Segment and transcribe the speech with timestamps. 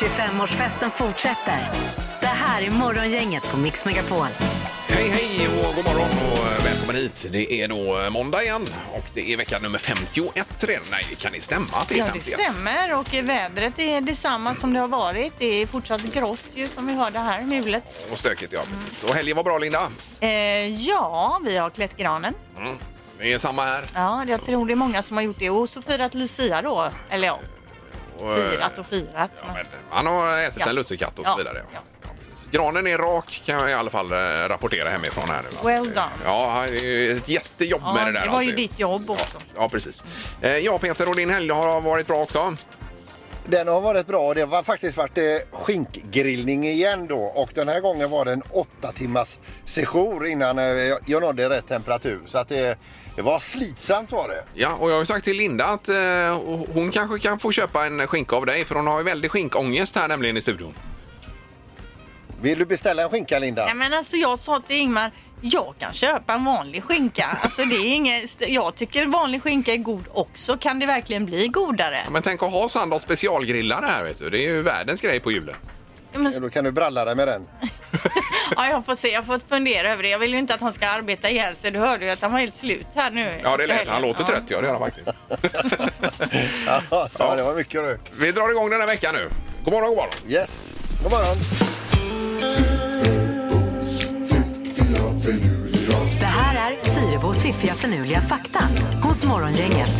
[0.00, 1.70] 25-årsfesten fortsätter.
[2.20, 4.26] Det här är Morgongänget på Mix Megapol.
[4.88, 7.26] Hej, hej och god morgon och välkommen hit.
[7.30, 10.82] Det är då eh, måndag igen och det är vecka nummer 51 redan.
[10.90, 12.54] Nej, kan det stämma att det är Ja, det 51?
[12.54, 15.32] stämmer och vädret är detsamma som det har varit.
[15.38, 18.08] Det är fortsatt grått ju som vi hörde här, mulet.
[18.12, 19.04] Och stökigt, ja precis.
[19.04, 19.90] Och helgen var bra, Linda.
[20.20, 20.28] Eh,
[20.74, 22.34] ja, vi har klätt granen.
[23.18, 23.84] Det är samma här.
[23.94, 25.50] Ja, jag tror det är många som har gjort det.
[25.50, 26.90] Och så firat Lucia då.
[27.10, 27.38] Eller ja,
[28.22, 29.30] Och, eh, firat och firat.
[29.40, 30.68] Ja, men man har ätit Ja.
[30.68, 31.62] en lussekatt och så Ja, vidare.
[31.74, 31.80] ja.
[32.28, 32.48] Precis.
[32.50, 34.16] Granen är rak kan jag i alla fall eh,
[34.48, 35.68] rapportera hemifrån här nu.
[35.70, 36.10] Well done.
[36.24, 36.76] Ja, det
[37.10, 38.24] är ett jättejobb Ja, med det där.
[38.24, 38.70] det var ju alltid.
[38.70, 39.24] ditt jobb också.
[39.38, 40.04] Ja, ja, precis.
[40.40, 42.56] Eh, Ja, Peter, och din helg har varit bra också?
[43.44, 44.34] Den har varit bra.
[44.34, 48.42] Det har faktiskt varit eh, skinkgrillning igen då och den här gången var det en
[48.50, 50.64] åtta timmars sejour innan eh,
[51.06, 52.20] jag nådde rätt temperatur.
[52.26, 52.78] Så att det,
[53.20, 54.44] det var slitsamt var det.
[54.54, 55.96] Ja, och jag har ju sagt till Linda att eh,
[56.74, 59.96] hon kanske kan få köpa en skinka av dig för hon har ju väldigt skinkångest
[59.96, 60.74] här nämligen i studion.
[62.42, 63.64] Vill du beställa en skinka Linda?
[63.68, 65.10] Ja, men alltså jag sa till Ingmar,
[65.40, 67.38] jag kan köpa en vanlig skinka.
[67.42, 70.56] Alltså det är inget, jag tycker vanlig skinka är god också.
[70.56, 71.98] Kan det verkligen bli godare?
[72.10, 74.30] Men tänk att ha Sandholt specialgrillar här vet du.
[74.30, 75.54] Det är ju världens grej på julen.
[76.12, 77.48] Men, Ja, Då kan du bralla dig med den.
[78.56, 80.08] ja, jag får se, jag får fundera över det.
[80.08, 81.70] Jag vill ju inte att han ska arbeta ihjäl sig.
[81.70, 83.26] Du hörde ju att han var helt slut här nu.
[83.42, 83.88] Ja, det lät.
[83.88, 84.26] Han låter Ja.
[84.28, 84.42] trött.
[84.50, 85.08] Ja, det gör han faktiskt.
[86.90, 88.00] Ja, ja, det var mycket rök.
[88.20, 89.30] Vi drar igång den här veckan nu.
[89.64, 90.14] God morgon, god morgon.
[90.28, 91.36] Yes, god morgon.
[96.20, 98.60] Det här är Fyrebos fiffiga förnuliga fakta
[99.02, 99.90] hos Morgongänget.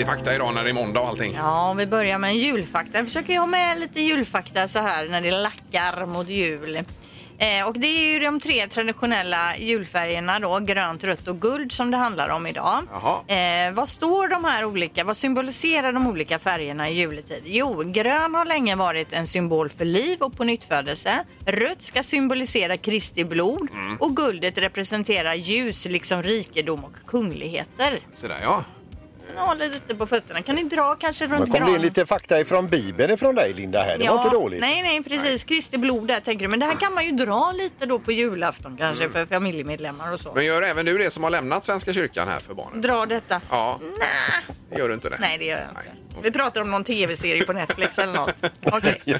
[0.00, 1.34] Viktig fakta idag när det är måndag och allting.
[1.34, 2.98] Ja, vi börjar med en julfakta.
[2.98, 6.76] Jag försöker ha med lite julfakta så här när det lackar mot jul.
[7.38, 11.90] Eh, och det är ju de tre traditionella julfärgerna då, grönt, rött och guld som
[11.90, 12.78] det handlar om idag.
[13.26, 17.42] Eh, vad står de här olika, vad symboliserar de olika färgerna i juletid?
[17.44, 21.24] Jo, grön har länge varit en symbol för liv och på nyttfödelse.
[21.46, 23.96] Rött ska symbolisera Kristi blod Mm.
[23.96, 27.98] och guldet representerar ljus liksom rikedom och kungligheter.
[28.12, 28.64] Så där, ja.
[29.36, 30.42] Håller lite på fötterna.
[30.42, 31.82] Kan ni dra kanske runt kom det in granen?
[31.82, 33.98] lite fakta ifrån Bibeln ifrån dig Linda här.
[33.98, 34.60] Det var inte dåligt.
[34.60, 35.44] Nej, nej, precis.
[35.44, 36.48] Kristi blod där tänker du.
[36.48, 40.20] Men det här kan man ju dra lite då på julafton kanske för familjemedlemmar och
[40.20, 40.32] så.
[40.34, 42.80] Men gör även du det som har lämnat Svenska kyrkan här för barnen?
[42.80, 43.40] Dra detta.
[43.50, 45.16] Ja, Nej, det gör du inte det?
[45.20, 45.80] nej det gör jag inte.
[45.84, 45.94] Nej.
[46.22, 48.34] Vi pratar om någon tv-serie på Netflix eller något.
[48.72, 49.02] Okej.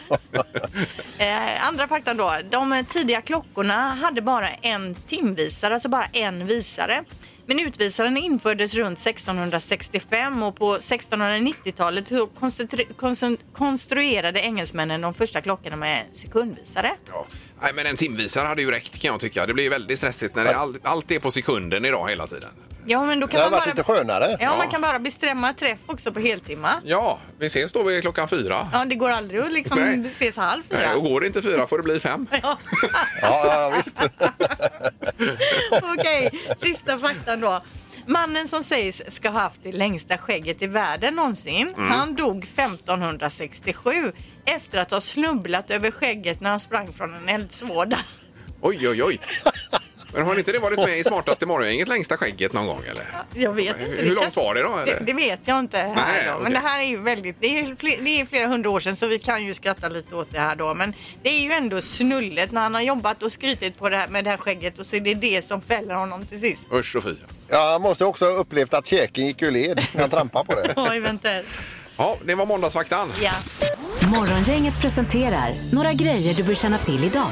[1.19, 2.33] eh, andra fakta då.
[2.51, 7.05] De tidiga klockorna hade bara en timvisare, alltså bara en visare.
[7.51, 15.41] Men utvisaren infördes runt 1665 och på 1690-talet så konstru- konstru- konstruerade engelsmännen de första
[15.41, 16.91] klockorna med sekundvisare.
[17.13, 17.27] Ja.
[17.63, 19.47] Nej, men en timvisare hade ju räckt kan jag tycka.
[19.47, 22.51] Det blir ju väldigt stressigt när det all, allt är på sekunden idag hela tiden.
[22.87, 23.71] Ja, men då Det kan har man varit bara...
[23.71, 24.37] lite skönare.
[24.41, 26.71] Ja, man kan bara bestämma träff också på heltimma.
[26.85, 28.69] Ja, vi ses då vid klockan fyra.
[28.73, 30.11] Ja, det går aldrig att liksom Nej.
[30.11, 30.79] ses halv fyra.
[30.87, 32.27] Nej, och går det inte fyra får det bli fem.
[32.43, 32.59] Ja.
[33.23, 34.03] Ja, ja visst.
[35.99, 36.31] Okej,
[36.63, 37.63] sista faktan då.
[38.07, 41.91] Mannen som sägs ska ha haft det längsta skägget i världen någonsin, Mm.
[41.91, 44.13] han dog 1567
[44.45, 47.99] efter att ha snubblat över skägget när han sprang från en eldsvåda.
[48.61, 49.21] Oj, oj, oj.
[50.15, 53.23] Men har inte det varit med i Smartaste morgongänget längsta skägget någon gång eller?
[53.35, 54.03] Jag vet inte.
[54.03, 54.99] Hur långt var det då, eller?
[54.99, 56.31] Det, det vet jag inte här Nej, då.
[56.33, 56.43] okej.
[56.43, 58.97] Men det här är ju väldigt, det är, fler, det är flera hundra år sedan
[58.97, 60.75] så vi kan ju skratta lite åt det här då.
[60.75, 64.09] Men det är ju ändå snullet när han har jobbat och skrytit på det här,
[64.09, 66.73] med det här skägget och så är det det som fäller honom till sist.
[66.73, 67.15] Usch och fy.
[67.49, 70.55] Ja, jag måste också ha upplevt att käken gick ur led när jag trampade på
[70.55, 70.73] det.
[70.77, 71.49] Ja, eventuellt.
[71.97, 73.09] Ja, det var måndagsfaktan.
[73.23, 73.33] Ja.
[74.09, 77.27] Morgongänget presenterar några grejer du bör känna till idag.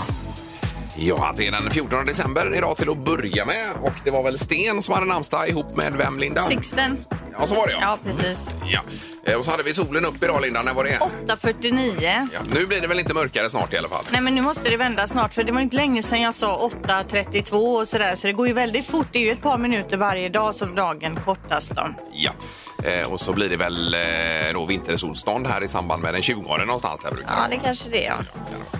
[1.00, 3.70] Ja, det är den 14 december idag till att börja med.
[3.82, 6.42] Och det var väl Sten som hade namnsdag ihop med vem, Linda?
[6.42, 7.04] Sixten.
[7.40, 7.78] Ja, så var det ja.
[7.80, 8.54] Ja, precis.
[8.66, 8.80] ja.
[9.24, 10.62] Eh, Och så hade vi solen upp idag, Linda.
[10.62, 10.98] När var det?
[11.26, 12.28] 8.49.
[12.32, 14.04] Ja, nu blir det väl inte mörkare snart i alla fall?
[14.10, 16.70] Nej men nu måste det vända snart för det var inte länge sedan jag sa
[16.86, 19.06] 8.32 och sådär så det går ju väldigt fort.
[19.12, 21.88] Det är ju ett par minuter varje dag som dagen kortas då.
[22.12, 22.30] Ja.
[22.84, 26.56] Eh, och så blir det väl eh, då vintersolstånd här i samband med den 20
[26.58, 28.10] någonstans där brukar Ja det det kanske det är.
[28.10, 28.16] Ja.
[28.72, 28.78] Ja,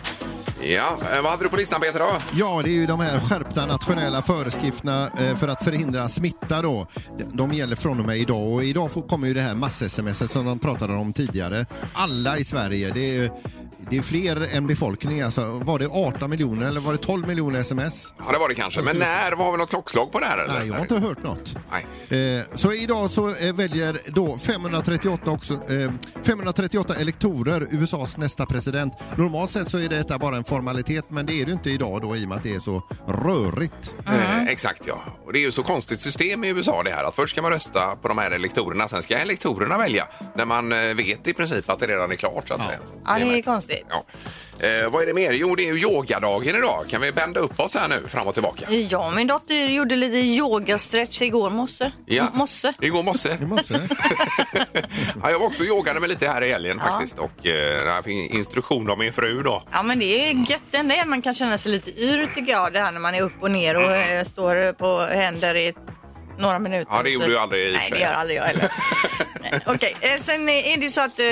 [0.62, 2.10] Ja, eh, vad hade du på listan Peter då?
[2.34, 6.86] Ja, det är ju de här skärpta nationella föreskrifterna eh, för att förhindra smitta då.
[7.32, 10.58] De- gäller från och med idag och idag kommer ju det här mass-sms som de
[10.58, 11.66] pratade om tidigare.
[11.92, 13.30] Alla i Sverige, det är
[13.90, 15.20] det är fler än befolkning.
[15.20, 18.14] Alltså, var det 18 miljoner eller var det 12 miljoner sms?
[18.18, 18.82] Ja, det var det kanske.
[18.82, 19.32] Men när?
[19.32, 20.38] Har vi något klockslag på det här?
[20.38, 20.54] Eller?
[20.54, 21.54] Nej, jag har inte hört något.
[22.10, 22.38] Nej.
[22.38, 25.92] Eh, så idag så eh, väljer då 538, också, eh,
[26.26, 28.92] 538 elektorer USAs nästa president.
[29.16, 32.16] Normalt sett så är detta bara en formalitet men det är det inte idag då
[32.16, 33.94] i och med att det är så rörigt.
[34.06, 35.02] Eh, exakt ja.
[35.26, 37.50] Och det är ju så konstigt system i USA det här att först ska man
[37.50, 41.70] rösta på de här elektorerna, sen ska elektorerna välja när man eh, vet i princip
[41.70, 42.78] att det redan är klart så att säga.
[42.84, 43.77] Så Ja, det är märkligt.
[43.82, 43.86] Konstigt.
[44.60, 44.66] Ja.
[44.66, 45.32] Eh, vad är det mer?
[45.32, 46.84] Jo, det är ju yogadagen idag.
[46.88, 48.66] Kan vi bända upp oss här nu fram och tillbaka?
[48.70, 51.90] Ja, min dotter gjorde lite yogastretch igår morse.
[52.06, 52.22] Ja.
[52.22, 52.74] M- Mosse.
[52.80, 53.78] Igår morse.
[55.22, 58.04] Ja, jag var också och yogade mig lite här i helgen faktiskt och eh, jag
[58.04, 59.62] fick instruktion av min fru då.
[59.72, 60.62] Ja, men det är gött.
[60.70, 62.72] Det att man kan känna sig lite yr tycker jag.
[62.72, 65.72] Det här när man är upp och ner och eh, står på händer i
[66.38, 66.92] några minuter.
[66.96, 68.72] Ja, det gjorde Så- du aldrig i Nej, det gör aldrig jag heller.
[69.40, 71.24] Nej, Okej, eh, sen är det så att eh,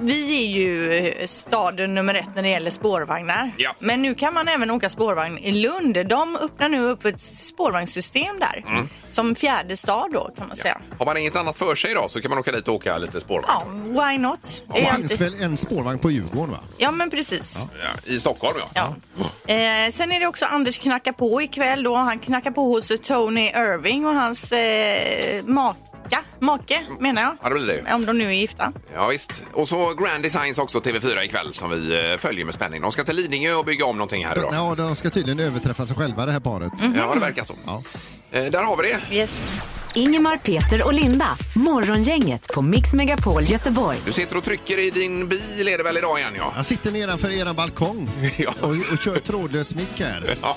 [0.00, 3.50] vi är ju eh, staden nummer ett när det gäller spårvagnar.
[3.56, 3.74] Ja.
[3.78, 6.06] Men nu kan man även åka spårvagn i Lund.
[6.06, 8.64] De öppnar nu upp för ett spårvagnssystem där.
[8.66, 8.88] Mm.
[9.10, 10.80] Som fjärde stad då kan man säga.
[10.98, 13.20] Har man inget annat för sig idag så kan man åka dit och åka lite
[13.20, 13.92] spårvagn.
[13.96, 14.40] Ja, why not?
[14.42, 15.18] Det Det är finns alltid...
[15.18, 16.58] väl en spårvagn på Djurgården va?
[16.78, 17.56] Ja, men precis.
[17.58, 18.94] Ja, I Stockholm ja.
[19.14, 19.54] Ja.
[19.54, 21.96] Eh, sen är det också Anders knackar på ikväll då.
[21.96, 27.36] Han knackar på hos Tony Irving och hans eh, maka, make menar jag.
[27.42, 27.94] Ja, det blir det.
[27.94, 28.72] Om de nu är gifta.
[28.94, 29.44] Ja, visst.
[29.52, 32.82] Och så Grand Designs också TV4 ikväll som vi eh, följer med spänning.
[32.82, 34.54] De ska till Lidingö och bygga om någonting här idag.
[34.54, 36.72] Ja, de ska tydligen överträffa sig själva det här paret.
[36.96, 37.54] Ja, det verkar så.
[37.66, 37.82] Ja.
[38.30, 39.16] Eh, där har vi det.
[39.16, 39.50] Yes.
[39.94, 41.28] Ingemar, Peter och Linda.
[41.54, 43.98] Morgongänget på Mix Megapol Göteborg.
[44.06, 46.52] Du sitter och trycker i din bil är det väl idag igen ja?
[46.56, 48.54] Jag sitter nedanför er balkong Ja.
[48.60, 50.36] och, och kör trådlös mick här.
[50.42, 50.56] Ja,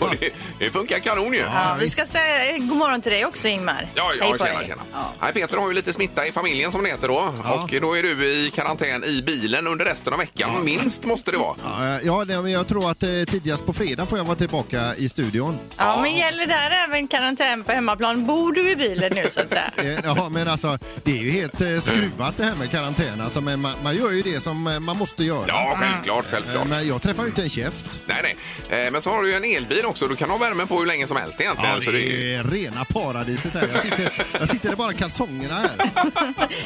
[0.00, 1.38] och det, det funkar kanon ju.
[1.38, 3.88] Ja, Ja, vi ska säga eh, god morgon till dig också Ingmar.
[3.94, 4.66] ja, Hej på tjena, dig.
[4.68, 4.82] tjena.
[4.92, 5.12] Ja.
[5.20, 7.14] Nej, Peter har ju lite smitta i familjen som det heter då.
[7.44, 10.64] Och då är du i karantän i bilen under resten av veckan.
[10.64, 11.56] Minst måste det vara.
[11.64, 14.94] Ja, Ja, det, men jag tror att eh, tidigast på fredag får jag vara tillbaka
[14.96, 15.58] i studion.
[15.76, 18.26] Ja, men gäller där även karantän på hemmaplan?
[18.26, 19.70] Bor du i bilen nu så att säga?
[19.76, 23.20] Eh, Ja, men alltså det är ju helt eh, skruvat det här med karantän.
[23.20, 25.44] Alltså, men man, man gör ju det som eh, man måste göra.
[25.48, 26.66] Ja, självklart, Eh, självklart.
[26.68, 28.00] Men jag träffar ju inte en käft.
[28.06, 28.36] Nej,
[28.70, 28.84] nej.
[28.86, 30.08] Eh, Men så har du ju en elbil också.
[30.08, 31.74] Du kan ha värmen på hur länge som helst egentligen.
[31.74, 32.44] Ja, så det är...
[32.44, 33.68] rena paradiset här.
[33.74, 35.90] Jag sitter, jag sitter i bara kalsongerna här.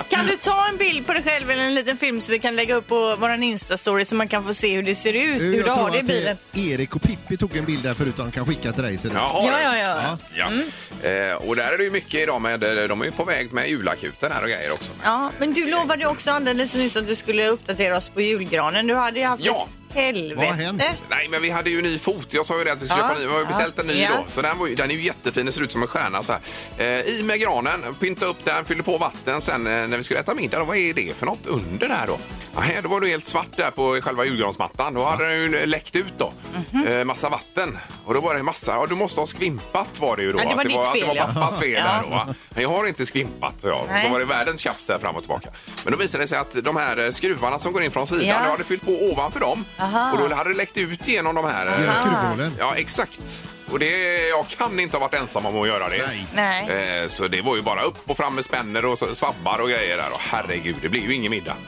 [0.10, 2.56] Kan du ta en bild på dig själv eller en liten film så vi kan
[2.56, 5.62] lägga upp på vår Insta-story så man kan få se hur det ser ut, hur
[5.64, 6.36] du har det i att bilen?
[6.54, 8.98] Erik och Pippi tog en bild där förut och de kan skicka till dig.
[8.98, 9.14] Så det.
[9.14, 10.18] Jaha, Ja, ja, ja.
[10.34, 11.08] Ja.
[11.08, 13.52] Eh, och där är det ju mycket idag med, eh, de är ju på väg
[13.52, 14.92] med julakuten här och grejer också.
[15.04, 18.86] Ja, men du lovade också alldeles nyss att du skulle uppdatera oss på julgranen.
[18.86, 19.68] Du hade ju haft Ja.
[19.90, 20.34] ett helvete.
[20.36, 20.82] Vad har hänt?
[21.10, 22.26] Nej, men vi hade ju ny fot.
[22.34, 23.08] Jag sa ju det att vi skulle Ja.
[23.08, 23.26] köpa ny.
[23.26, 24.08] Vi har ju beställt en ny Ja.
[24.16, 24.24] då.
[24.28, 25.44] Så den, var ju, den är ju jättefin.
[25.46, 26.40] Den ser ut som en stjärna så här.
[26.78, 29.40] Eh, I med granen, pynta upp den, fyller på vatten.
[29.40, 32.04] Sen eh, när vi skulle äta middag, då, vad är det för något under där
[32.06, 32.18] då?
[32.58, 34.94] Nej, då var det helt svart där på själva julgransmattan.
[34.94, 36.32] Då hade den ju läckt ut då.
[36.70, 36.86] Mhm.
[36.86, 37.78] eh, massa vatten.
[38.08, 40.38] Och då var det massa, ja du måste ha skvimpat var det ju då.
[40.38, 41.84] Ja, det var att det ditt var, att det fel, var pappas fel Ja.
[41.84, 42.34] där då.
[42.50, 43.54] Men jag har inte skvimpat.
[43.62, 43.74] Ja.
[43.74, 44.04] Och Nej.
[44.06, 45.48] så var det världens tjafs där fram och tillbaka.
[45.84, 48.26] Men då visade det sig att de här eh, skruvarna som går in från sidan,
[48.26, 48.34] Ja.
[48.44, 49.64] jag hade fyllt på ovanför dem.
[49.78, 50.12] Aha.
[50.12, 51.66] Och då hade det läckt ut genom de här.
[51.66, 52.52] eh, Genom skruvhålen.
[52.58, 53.20] Ja, exakt.
[53.70, 56.06] Och det, jag kan inte ha varit ensam om att göra det.
[56.06, 56.26] Nej.
[56.68, 57.00] Nej.
[57.02, 59.68] Eh, så det var ju bara upp och fram med spänner och så- svabbar och
[59.68, 60.10] grejer där.
[60.12, 61.54] Och herregud, det blir ju ingen middag.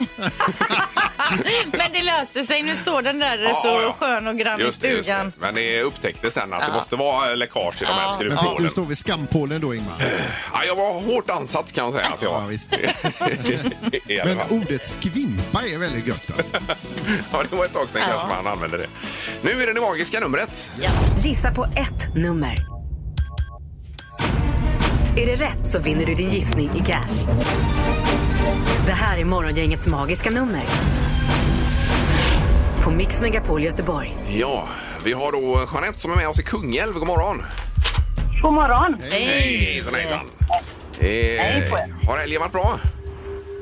[1.71, 2.63] Men det löste sig.
[2.63, 3.95] Nu står den där Ja, så ja.
[3.99, 5.13] skön och grann i Just det, just det.
[5.13, 5.33] stugan.
[5.39, 8.07] Men det upptäcktes sen att det måste vara läckage i de här Ja.
[8.09, 8.63] Men fick skruvhålen.
[8.63, 10.03] du stå vid skampålen då Ingmar?
[10.53, 12.47] Ja, jag var hårt ansatt kan man säga att jag Ja, var.
[12.47, 12.69] visst.
[14.07, 14.57] I alla Men fall.
[14.57, 16.51] ordet skvimpa är väldigt gött alltså.
[17.31, 18.15] Ja, det var ett tag sedan Ja.
[18.17, 18.87] kanske man använde det.
[19.41, 20.71] Nu är det det magiska numret.
[21.19, 22.55] Gissa på ett nummer.
[25.17, 27.27] Är det rätt så vinner du din gissning i cash.
[28.85, 30.63] Det här är Morgongängets magiska nummer.
[32.83, 34.17] På Mix Megapol Göteborg.
[34.29, 34.67] Ja,
[35.03, 36.93] vi har då Jeanette som är med oss i Kungälv.
[36.93, 37.41] God morgon!
[38.41, 38.97] God morgon.
[39.11, 40.19] Hejsan hejsan!
[40.99, 42.07] Hej Eh, på er.
[42.07, 42.79] har helgen varit bra?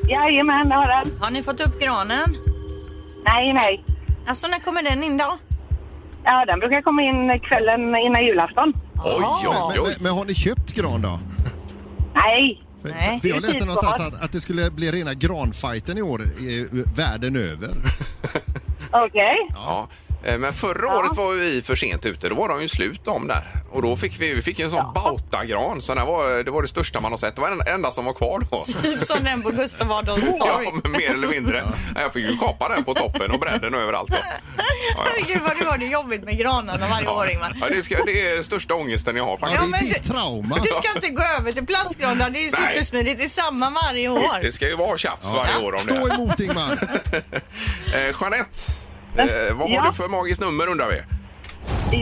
[0.08, 1.14] Jajamän, det har den.
[1.22, 2.38] Har ni fått upp granen?
[3.26, 3.86] Nej, nej.
[4.28, 5.38] Alltså när kommer den in då?
[6.30, 8.74] Ja, den brukar komma in kvällen innan julafton.
[9.06, 9.90] Oj, oj, Men, oj!
[9.94, 11.20] men, men har ni köpt gran då?
[12.14, 12.64] Nej.
[12.82, 13.20] För, Nej.
[13.22, 16.22] för jag läste Det är någonstans att, att det skulle bli rena granfighten i år
[16.22, 17.70] eh, världen över.
[18.92, 19.36] Okej.
[19.54, 19.88] Ja.
[20.24, 22.30] Eh, Men förra året var ju vi för sent ute.
[22.30, 23.48] Då var de ju slut om där.
[23.72, 25.82] och då fick vi, vi fick en sån bautagran.
[25.82, 27.36] Så den var, det var det största man har sett.
[27.36, 28.64] Det var den enda som var kvar då.
[28.64, 30.70] Typ som den på Gustav Adolfs Ja, torg.
[30.84, 31.64] men mer eller mindre.
[31.96, 34.10] Ja, Jag fick ju kapa den på toppen och bredden och överallt.
[34.10, 34.16] Då.
[34.58, 34.64] Ja,
[34.96, 35.04] ja.
[35.06, 37.52] Herregud vad du har det jobbigt med granarna varje år Ingmar.
[37.62, 39.62] Ja, det, ska, det är den största ångesten jag har Ja, faktiskt.
[39.62, 40.58] Ja, det men är ditt du- trauma.
[40.64, 42.72] Du ska inte gå över till plastgranar, det är Nej.
[42.74, 43.18] supersmidigt.
[43.20, 44.42] Det är samma varje år.
[44.42, 46.14] Det ska ju vara tjafs varje år om Stå det.
[46.16, 46.78] emot Ingmar.
[47.96, 48.62] Eh, Jeanette,
[49.16, 49.86] eh, vad har Ja.
[49.90, 51.02] du för magiskt nummer undrar vi?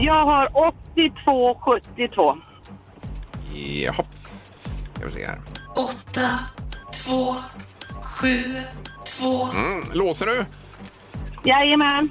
[0.06, 2.38] Jag har 8272.
[3.54, 3.94] Jaha.
[4.94, 5.38] Ska vi se här.
[5.76, 6.30] åtta,
[7.04, 7.34] två,
[8.02, 8.42] sju,
[9.18, 9.48] två.
[9.54, 10.44] Mm, låser du?
[11.44, 12.10] Jajamän.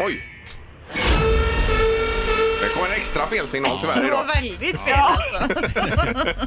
[0.00, 0.22] Oj!
[2.78, 4.26] Det kom en extra felsignal tyvärr Det var idag.
[4.34, 5.38] väldigt fel alltså.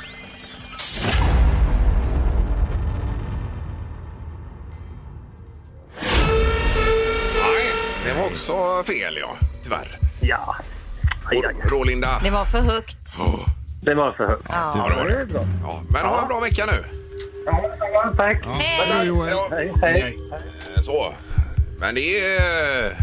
[7.42, 7.72] Nej,
[8.06, 9.88] det var också fel ja, tyvärr.
[10.20, 10.56] Ja.
[11.30, 11.54] Aj, aj.
[11.70, 12.20] Rålinda.
[12.22, 13.18] Det var för högt.
[13.18, 13.48] Oh,
[13.82, 14.46] Det var för högt.
[14.48, 14.72] Ja.
[14.74, 15.26] ja, det var Det.
[15.62, 16.84] Ja, men ha en bra vecka nu.
[17.46, 18.44] Ja, tack.
[18.46, 19.36] Hej då Joel.
[19.50, 20.16] Hej, hej.
[20.76, 21.14] Eh, Så.
[21.78, 22.96] Men det är...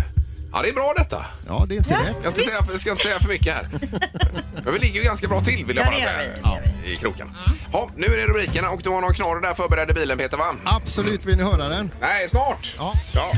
[0.56, 1.26] Ja, det är bra detta.
[1.48, 2.16] Ja, det är inte rätt.
[2.24, 3.66] Jag ska, säga, jag ska inte säga för mycket här.
[4.64, 6.60] Men vi ligger ju ganska bra till vill jag Ja, bara det gör säga.
[6.64, 7.30] vi, det gör I kroken.
[7.74, 10.38] Ja, nu är det rubrikerna och du har någon knorr där förberedd i bilen Peter
[10.38, 10.56] va?
[10.64, 11.92] Absolut, vill ni höra den?
[12.02, 12.76] Nej, snart.
[12.78, 12.94] Ja.
[13.14, 13.32] Ja.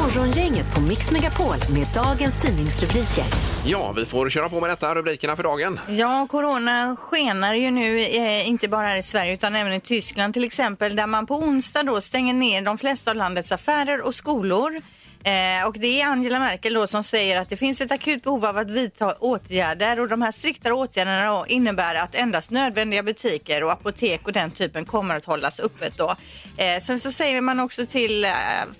[0.00, 3.24] Morgongänget på Mix Megapol med dagens tidningsrubriker
[3.64, 5.80] ja, vi får köra på med detta rubrikerna för dagen.
[5.88, 10.34] Ja, corona skenar ju nu, eh, inte bara här i Sverige utan även i Tyskland
[10.34, 14.14] till exempel, där man på onsdag då stänger ner de flesta av landets affärer och
[14.14, 14.80] skolor.
[15.24, 18.44] Eh, och det är Angela Merkel då som säger att det finns ett akut behov
[18.46, 23.62] av att vidta åtgärder och de här striktare åtgärderna då innebär att endast nödvändiga butiker
[23.64, 26.14] och apotek och den typen kommer att hållas öppet då.
[26.56, 28.30] Eh, sen så säger man också till eh,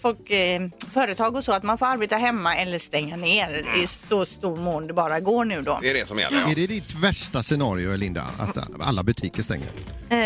[0.02, 0.61] folk, eh,
[0.94, 4.87] företag och så att man får arbeta hemma eller stänga ner i så stor mån
[4.87, 5.78] det bara går nu då.
[5.82, 6.40] Det är det som gäller.
[6.40, 6.50] Ja.
[6.50, 8.22] Är det ditt värsta scenario, Linda?
[8.38, 9.66] Att alla butiker stänger?
[10.08, 10.16] Eh,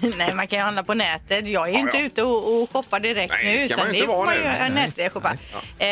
[0.16, 1.46] nej, man kan ju handla på nätet.
[1.48, 2.04] Jag är ju Ja, inte ja.
[2.04, 3.64] ute och, och shoppar direkt Nej, nu.
[3.68, 4.40] ska man ju det inte får vara man nu.
[4.42, 4.48] ju
[4.80, 5.32] äh, nätshoppa.
[5.78, 5.86] Eh,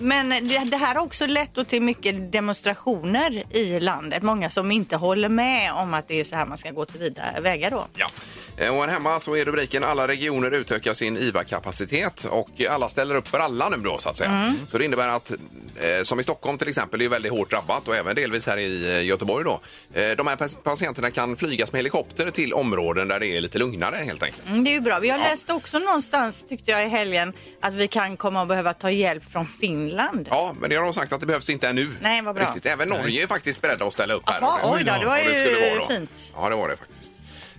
[0.00, 4.22] men det, det här har också lett till mycket demonstrationer i landet.
[4.22, 7.00] Många som inte håller med om att det är så här man ska gå till
[7.00, 7.86] vidare vägar då.
[7.96, 8.06] Ja.
[8.56, 13.14] Eh, Och här hemma så är rubriken alla regioner utökar sin IVA-kapacitet och alla ställer
[13.14, 14.30] upp för alla nu då så att säga.
[14.30, 14.54] Mm.
[14.68, 15.30] Så det innebär att
[15.76, 18.90] eh, som i Stockholm till exempel är väldigt hårt drabbat och även delvis här i
[18.90, 19.60] eh, Göteborg då.
[20.00, 23.58] Eh, de här pas- patienterna kan flygas med helikopter till områden där det är lite
[23.58, 24.48] lugnare helt enkelt.
[24.48, 24.98] Mm, det är ju bra.
[24.98, 28.72] Vi har läst också någonstans, tyckte jag i helgen, att vi kan komma att behöva
[28.72, 30.28] ta hjälp från Finland.
[30.30, 31.90] Ja, men det har de sagt att det behövs inte ännu.
[32.00, 32.44] Nej, vad bra.
[32.44, 32.66] Riktigt.
[32.66, 34.40] Även Norge är faktiskt beredda att ställa upp här.
[34.40, 35.86] Jaha, oj då, det var ju då.
[35.86, 36.10] fint.
[36.34, 37.12] Ja, det var det faktiskt.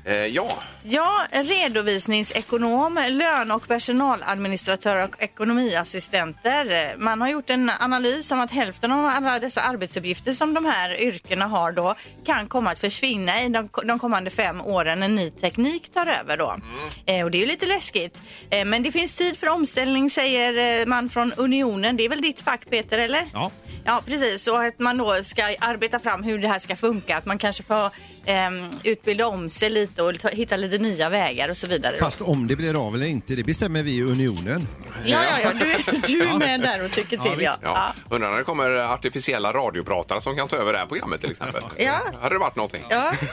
[0.05, 6.95] Eh, ja, Ja, redovisningsekonom, lön och personaladministratör och ekonomiassistenter.
[6.97, 11.01] Man har gjort en analys om att hälften av alla dessa arbetsuppgifter som de här
[11.01, 15.29] yrkena har då kan komma att försvinna i de, de kommande fem åren när ny
[15.29, 16.57] teknik tar över då.
[17.05, 18.21] Eh, och det är ju lite läskigt.
[18.49, 21.97] Eh, men det finns tid för omställning säger eh, man från Unionen.
[21.97, 23.29] Det är väl ditt fack Peter, eller?
[23.33, 23.51] Ja.
[23.85, 24.47] Ja, precis.
[24.47, 27.17] Och att man då ska arbeta fram hur det här ska funka.
[27.17, 27.91] Att man kanske får
[28.25, 31.97] ehm, utbilda om sig lite och ta, hitta lite nya vägar och så vidare.
[31.97, 34.67] Fast om det blir av eller inte, det bestämmer vi i Unionen.
[35.05, 35.53] Ja, ja, ja.
[35.53, 37.41] Du, du är med där och tycker till.
[37.41, 37.93] Ja, ja.
[38.09, 41.63] Undrar när det kommer artificiella radiopratare som kan ta över det här programmet till exempel.
[41.77, 42.01] Ja.
[42.21, 42.83] Hade det varit någonting?
[42.89, 43.13] Ja.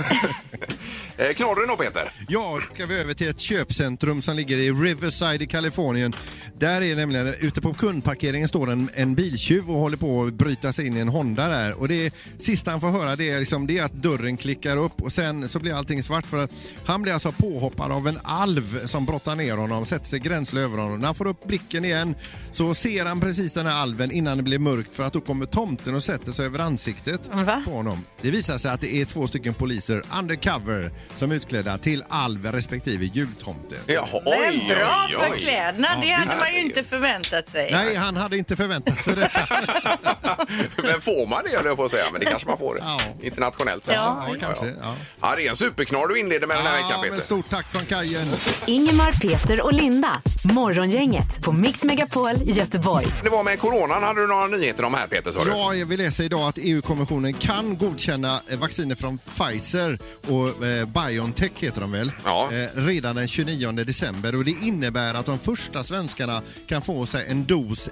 [1.19, 2.11] Eh, knorren då Peter?
[2.29, 6.15] Ja, ska vi över till ett köpcentrum som ligger i Riverside i Kalifornien.
[6.59, 10.73] Där är nämligen, ute på kundparkeringen står en, en biltjuv och håller på att bryta
[10.73, 11.81] sig in i en Honda där.
[11.81, 15.03] Och det sista han får höra det är, liksom, det är att dörren klickar upp
[15.03, 16.51] och sen så blir allting svart för att
[16.87, 20.79] han blir alltså påhoppad av en alv som brottar ner honom, sätter sig gränsle över
[20.79, 20.99] honom.
[21.01, 22.15] När han får upp blicken igen
[22.53, 25.47] så ser han precis den här alven innan det blir mörkt för att då kommer
[25.47, 27.63] tomten och sätter sig över ansiktet Va?
[27.65, 28.05] på honom.
[28.23, 32.47] Det visar sig att det är två stycken poliser undercover som är utklädda till alv
[32.53, 33.77] respektive jultomte.
[33.87, 35.39] Jaha, Men bra oj, oj.
[35.39, 37.69] kläderna, det hade man ju inte förväntat sig.
[37.73, 39.49] Nej, han hade inte förväntat sig detta.
[40.77, 43.01] Men får man det höll jag på att säga, men det kanske man får Ja.
[43.23, 43.95] internationellt sett.
[43.95, 44.27] Ja.
[44.29, 44.68] Ja, kanske.
[44.83, 44.95] Ja.
[45.21, 47.23] Ja, det är en superknorr du inleder med den här veckan men Peter.
[47.25, 48.27] stort tack från kajen.
[48.67, 50.23] Ingemar, Peter och Linda.
[50.45, 53.07] Morgongänget på Mix Megapol Göteborg.
[53.23, 55.33] Det var med coronan, hade du några nyheter om här Peter?
[55.33, 55.51] Sa du?
[55.51, 60.87] Ja, jag vill läsa idag att EU-kommissionen kan godkänna eh, vacciner från Pfizer och eh,
[60.87, 62.49] Biontech heter de väl, Ja.
[62.53, 67.27] eh, redan den 29 december och det innebär att de första svenskarna kan få sig
[67.29, 67.91] en dos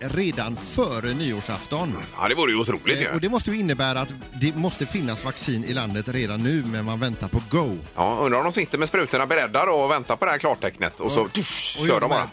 [0.00, 1.96] redan före nyårsafton.
[2.20, 3.04] Ja, det vore ju otroligt ju.
[3.06, 6.62] Eh, och det måste ju innebära att det måste finnas vaccin i landet redan nu
[6.66, 7.76] men man väntar på go.
[7.96, 11.00] Ja, undrar om de sitter med sprutorna beredda då och väntar på det här klartecknet
[11.00, 12.28] och så Och kör gör de bara.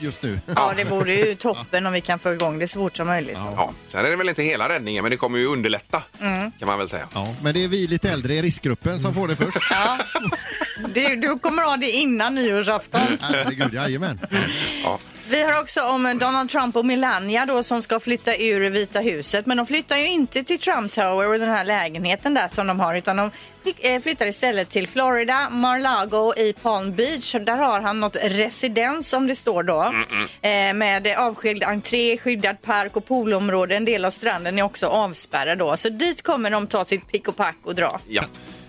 [0.00, 0.40] just nu.
[0.56, 3.36] Ja, det vore ju toppen om vi kan få igång det så fort som möjligt.
[3.56, 6.02] Ja, sen är det väl inte hela räddningen, men det kommer ju underlätta
[6.58, 7.08] kan man väl säga.
[7.14, 9.58] Ja, men det är vi lite äldre i riskgruppen som får det först.
[9.70, 9.98] Ja.
[10.94, 13.00] Det, du kommer ha det innan nyårsafton.
[13.20, 14.20] Herregud, jajamän.
[14.84, 14.98] Ja.
[15.34, 19.46] Vi har också om Donald Trump och Melania då som ska flytta ur Vita huset.
[19.46, 22.80] Men de flyttar ju inte till Trump Tower och den här lägenheten där som de
[22.80, 23.30] har utan de
[23.78, 27.32] eh, flyttar istället till Florida, Mar-Lago i Palm Beach.
[27.32, 29.94] Där har han något residens som det står då.
[30.42, 33.76] Eh, med avskild entré, skyddad park och poolområde.
[33.76, 35.76] En del av stranden är också avspärrad då.
[35.76, 38.00] Så dit kommer de ta sitt pick och pack och dra.
[38.08, 38.22] Ja.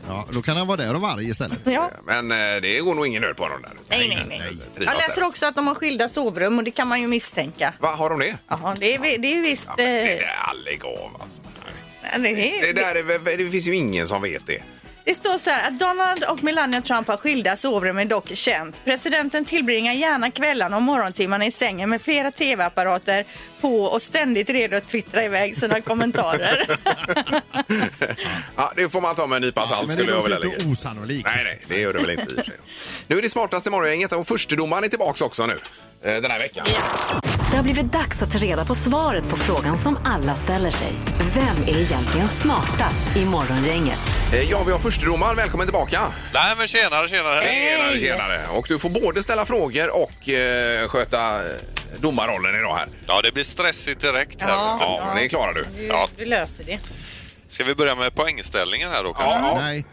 [0.08, 1.60] Ja, då kan han vara där och varg istället.
[1.64, 1.92] Ja.
[2.06, 3.72] Men eh, det går nog ingen nöd på dem där.
[3.90, 4.40] Nej, nej, nej.
[4.76, 5.28] Trivas Jag läser där.
[5.28, 7.74] också att de har skilda sovrum och det kan man ju misstänka.
[7.80, 8.38] Va, har de det?
[8.48, 9.66] Jaha, det är, det är visst...
[9.68, 11.42] Ja, men det eh, där lägg av alltså.
[12.20, 12.34] Nej.
[12.36, 14.62] det, Det, är, där är, väl- det finns ju ingen som vet det.
[15.06, 18.86] Det står så här att Donald och Melania Trump har skilda sovrum är dock känt.
[18.86, 23.26] Presidenten tillbringar gärna kvällarna och morgontimmarna i sängen med flera tv-apparater
[23.62, 26.68] på och ständigt redo att twittra iväg sina kommentarer.
[28.56, 31.26] Ja, det får man ta med en nypa salt Men det låter inte osannolikt.
[31.26, 32.58] Nej, nej, det gör det väl inte i och för sig.
[33.08, 35.56] Nu är det smartaste morgongänget och förstedomaren är tillbaka också nu.
[36.06, 36.66] Eh, Den här veckan.
[37.52, 40.88] Det har blivit dags att ta reda på svaret på frågan som alla ställer sig.
[41.36, 44.00] Vem är egentligen smartast i Morgongänget?
[44.34, 45.36] Eh, Ja, vi har förstedomaren.
[45.36, 46.02] Välkommen tillbaka.
[46.34, 47.42] Nej men tjenare, tjenare.
[47.42, 48.48] Tjenare, tjenare.
[48.52, 51.52] Och du får både ställa frågor och eh, sköta eh,
[52.00, 52.88] domarrollen idag här.
[53.08, 54.50] Ja, det blir stressigt direkt här.
[54.50, 54.78] Ja.
[54.80, 54.86] du.
[54.86, 55.66] Ja, det klarar du.
[55.88, 56.08] Ja.
[56.18, 56.80] Du löser det.
[57.50, 59.62] Ska vi börja med poängställningen här då kanske?
[59.62, 59.86] Nej.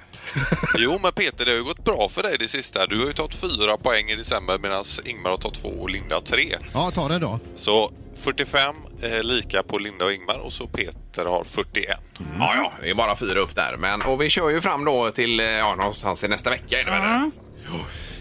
[0.79, 2.87] Jo, men Peter, det har ju gått bra för dig det sista.
[2.87, 6.21] Du har ju tagit fyra poäng i december medan Ingmar har tagit två och Linda
[6.21, 6.59] tre.
[6.73, 7.39] Ja, ta den då.
[7.57, 11.99] Så 45 eh, lika på Linda och Ingmar och så Peter har 41.
[12.39, 13.77] Ja, ja, det är bara fyra upp där.
[13.79, 16.81] Men, och vi kör ju fram då till eh, ja, någonstans i nästa vecka.
[16.81, 17.31] Är det väl?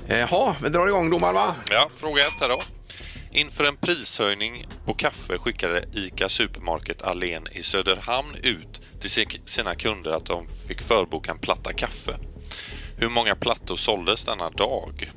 [0.07, 1.55] Eh, Jaha, vi drar igång domaren va?
[1.69, 2.61] Ja, fråga ett här då.
[3.31, 9.75] Inför en prishöjning på kaffe skickade ICA Supermarket Allén i Söderhamn ut till si- sina
[9.75, 12.17] kunder att de fick förboka en platta kaffe.
[12.97, 15.11] Hur många plattor såldes denna dag?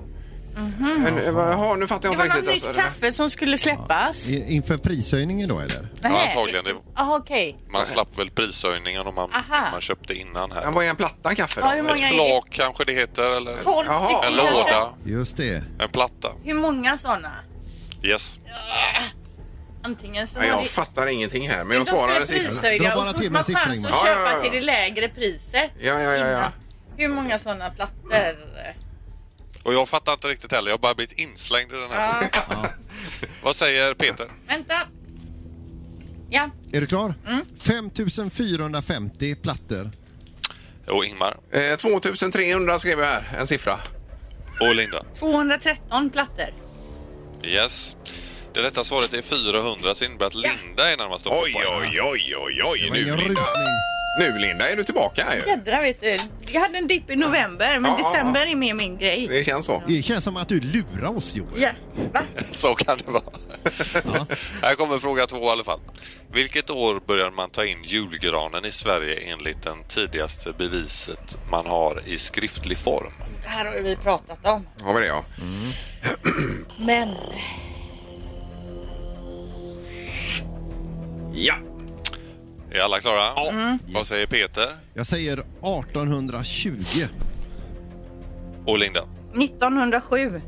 [0.79, 2.55] Men, vad- jaha, nu fattar jag Det inte var något riktigt.
[2.55, 2.83] nytt alltså.
[2.83, 4.29] kaffe som skulle släppas.
[4.29, 5.88] I- Inför prishöjningen då eller?
[6.01, 6.27] Nej.
[6.29, 6.64] antagligen.
[6.64, 7.59] Det- Jaha, okej.
[7.70, 9.70] Man slapp väl prishöjningen om man, Aha.
[9.73, 10.62] man köpte innan här.
[10.64, 11.66] Men vad är en platta kaffe då?
[11.66, 14.07] Ja, hur många Ett är flak kanske det heter eller Tolv Jaha.
[14.07, 14.73] stycken en kanske?
[14.73, 15.64] låda, Just det.
[15.79, 16.33] en platta.
[16.44, 17.33] Hur många sådana?
[18.03, 18.38] Yes.
[19.85, 20.68] Antingen så har jag vi...
[20.68, 22.61] fattar ingenting här, men jag De skulle svarar siffrorna.
[22.61, 23.97] prishöjda Dra bara och till så med får man chans siffrorna.
[23.97, 24.42] att Ja, ja, köpa ja.
[24.42, 25.70] till det lägre priset.
[25.81, 26.53] Ja, ja, ja, ja.
[26.97, 28.37] Hur många sådana plattor?
[29.62, 30.68] Och jag fattar inte riktigt heller.
[30.70, 32.66] Jag har bara blivit inslängd i den här Ja.
[33.42, 34.27] Vad säger Peter?
[34.49, 34.75] Vänta.
[36.31, 37.14] Ja, Är du klar?
[37.27, 37.44] Mm.
[37.62, 39.90] 5450 plattor.
[40.88, 41.37] Och Ingmar?
[41.53, 43.79] Eh, 2300 skrev jag här, en siffra.
[44.61, 45.05] Och Linda?
[45.18, 46.47] 213 plattor.
[47.42, 47.97] Yes.
[48.55, 51.53] Det rätta svaret är 400 så det innebär att Linda är närmast upp på Oj,
[51.53, 51.64] poäng.
[51.81, 52.81] oj, oj, oj, oj.
[52.81, 53.40] Det Nu, ingen Linda.
[53.40, 53.75] rusning.
[54.19, 55.43] nu Linda är du tillbaka här ju.
[55.51, 56.17] Jädrar vet du.
[56.53, 59.27] Jag hade en dipp i november men Ja, ja, december är mer min grej.
[59.29, 59.83] Det känns så.
[59.87, 61.51] Det känns som att du lurar oss Joel.
[61.57, 61.69] Ja.
[62.14, 62.21] Va?
[62.53, 63.23] Så kan det vara.
[64.62, 65.81] Här kommer fråga två i alla fall.
[66.33, 72.03] Vilket år började man ta in julgranen i Sverige enligt den tidigaste beviset man har
[72.07, 73.12] i skriftlig form?
[73.43, 74.67] Det här har vi pratat om.
[74.83, 75.25] Har vi det ja.
[76.79, 77.09] Men
[81.35, 81.55] Ja.
[82.70, 83.16] Är alla klara?
[83.37, 83.51] Ja.
[83.51, 83.79] Mm.
[83.87, 84.77] Vad säger Peter?
[84.94, 86.70] Jag säger 1820.
[88.66, 89.01] Och Linda?
[89.35, 90.40] 1907.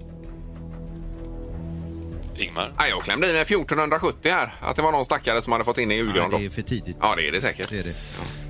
[2.39, 2.73] Ingmar?
[2.79, 4.55] Nej, jag klämde i mig 1470 här.
[4.63, 6.39] Att det var någon stackare som hade fått in i julgran då.
[6.39, 6.97] det är för tidigt.
[7.01, 7.69] Ja, det är det säkert.
[7.71, 7.95] Det är det.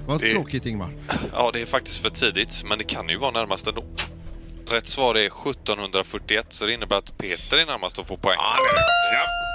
[0.06, 0.88] Vad Det- tråkigt Ingmar.
[1.32, 3.84] Ja, det är faktiskt för tidigt, men det kan ju vara närmast ändå.
[4.70, 8.36] Rätt svar är 1741, så det innebär att Peter är närmast att få poäng.
[8.38, 8.82] Ja, det är det.
[9.16, 9.45] Ja.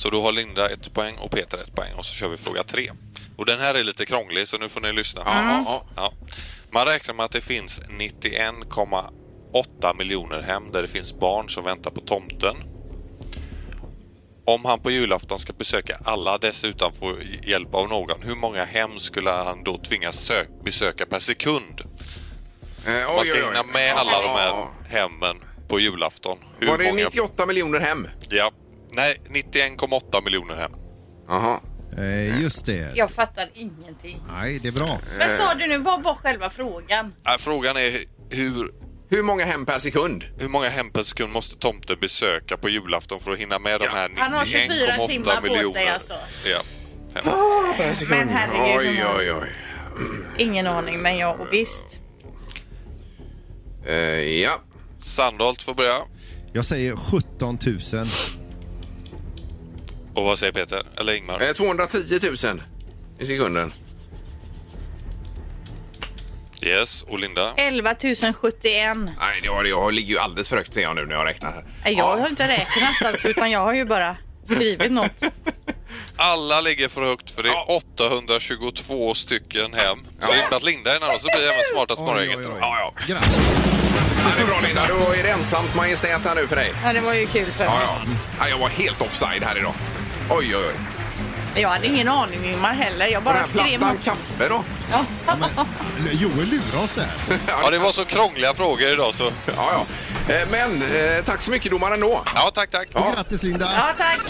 [0.00, 2.62] Så då har Linda ett poäng och Peter ett poäng och så kör vi fråga
[2.62, 2.90] tre.
[3.36, 5.22] Och den här är lite krånglig så nu får ni lyssna.
[5.24, 6.12] Ja, ja, ja.
[6.70, 11.90] Man räknar med att det finns 91,8 miljoner hem där det finns barn som väntar
[11.90, 12.56] på tomten.
[14.44, 19.00] Om han på julafton ska besöka alla dessutom få hjälp av någon, hur många hem
[19.00, 21.80] skulle han då tvingas sök- besöka per sekund?
[21.80, 21.86] Eh,
[22.92, 25.36] oj, Man ska oj, hinna med alla de här hemmen
[25.68, 26.38] på julafton.
[26.58, 26.96] Hur Var det många?
[27.04, 28.08] 98 miljoner hem?
[28.28, 28.50] Ja.
[28.92, 30.72] Nej, 91,8 miljoner hem.
[31.28, 31.60] Jaha.
[31.98, 32.92] Eh, just det.
[32.96, 34.20] Jag fattar ingenting.
[34.28, 34.98] Nej, det är bra.
[35.18, 35.78] Vad sa du nu?
[35.78, 37.12] Vad var själva frågan?
[37.26, 38.00] Äh, frågan är
[38.30, 38.70] hur,
[39.08, 40.24] Hur många hem per sekund?
[40.38, 43.78] hur många hem per sekund måste tomten besöka på julafton för att hinna med Ja.
[43.78, 45.92] de här Han har 24 91,8 timmar på sig, miljoner?
[45.92, 46.12] alltså.
[46.46, 46.60] Ja.
[47.14, 47.24] Hem.
[47.76, 48.18] Per sekund.
[48.18, 49.48] Men herregud, Oj, oj, oj.
[50.38, 52.00] Ingen aning, men ja, och visst.
[53.86, 53.94] Eh,
[54.40, 54.52] ja.
[55.00, 55.98] Sandholt får börja.
[56.52, 58.06] Jag säger 17 000.
[60.14, 60.82] Och vad säger Peter?
[60.98, 61.40] Eller Ingmar?
[61.40, 61.98] Eh, 210
[62.46, 62.62] 000
[63.18, 63.72] i sekunden.
[66.62, 67.02] Yes.
[67.02, 67.54] Och Linda?
[67.56, 67.94] 11
[68.42, 68.96] 071.
[69.20, 71.50] Nej, det var, jag ligger ju alldeles för högt ser jag nu när jag räknar
[71.52, 71.64] här.
[71.84, 75.10] Nej, Jag har inte räknat alltså, utan jag har ju bara skrivit något.
[76.16, 77.64] Alla ligger för högt för det är Ja.
[77.68, 79.98] 822 stycken hem.
[80.20, 80.36] Så Ja.
[80.36, 82.24] i och med att Linda är närmast så blir även smartast oj.
[82.40, 82.56] idag.
[82.60, 82.94] Ja, ja.
[83.06, 83.38] Grattis.
[84.24, 86.72] ja det är bra Linda, då är det ensamt majestät här nu för dig.
[86.84, 87.86] Ja, det var ju kul för Ja, mig.
[87.86, 87.98] ja.
[88.40, 89.74] ja jag var helt offside här idag.
[90.30, 90.74] Oj, oj, oj.
[91.62, 93.04] Jag hade ingen aning Ingmar heller.
[93.06, 94.04] Jag Den bara här skrev plattan något.
[94.04, 94.64] kaffe då?
[94.90, 95.04] Ja.
[96.12, 97.08] Joel lurar oss där.
[97.62, 99.24] Ja, det var så krångliga frågor idag så...
[99.46, 99.86] Ja, ja.
[100.34, 102.22] Eh, Men eh, tack så mycket domaren då.
[102.34, 102.88] Ja, tack, tack.
[102.94, 103.12] Ja.
[103.16, 103.70] Grattis Linda.
[103.76, 104.20] ja, tack.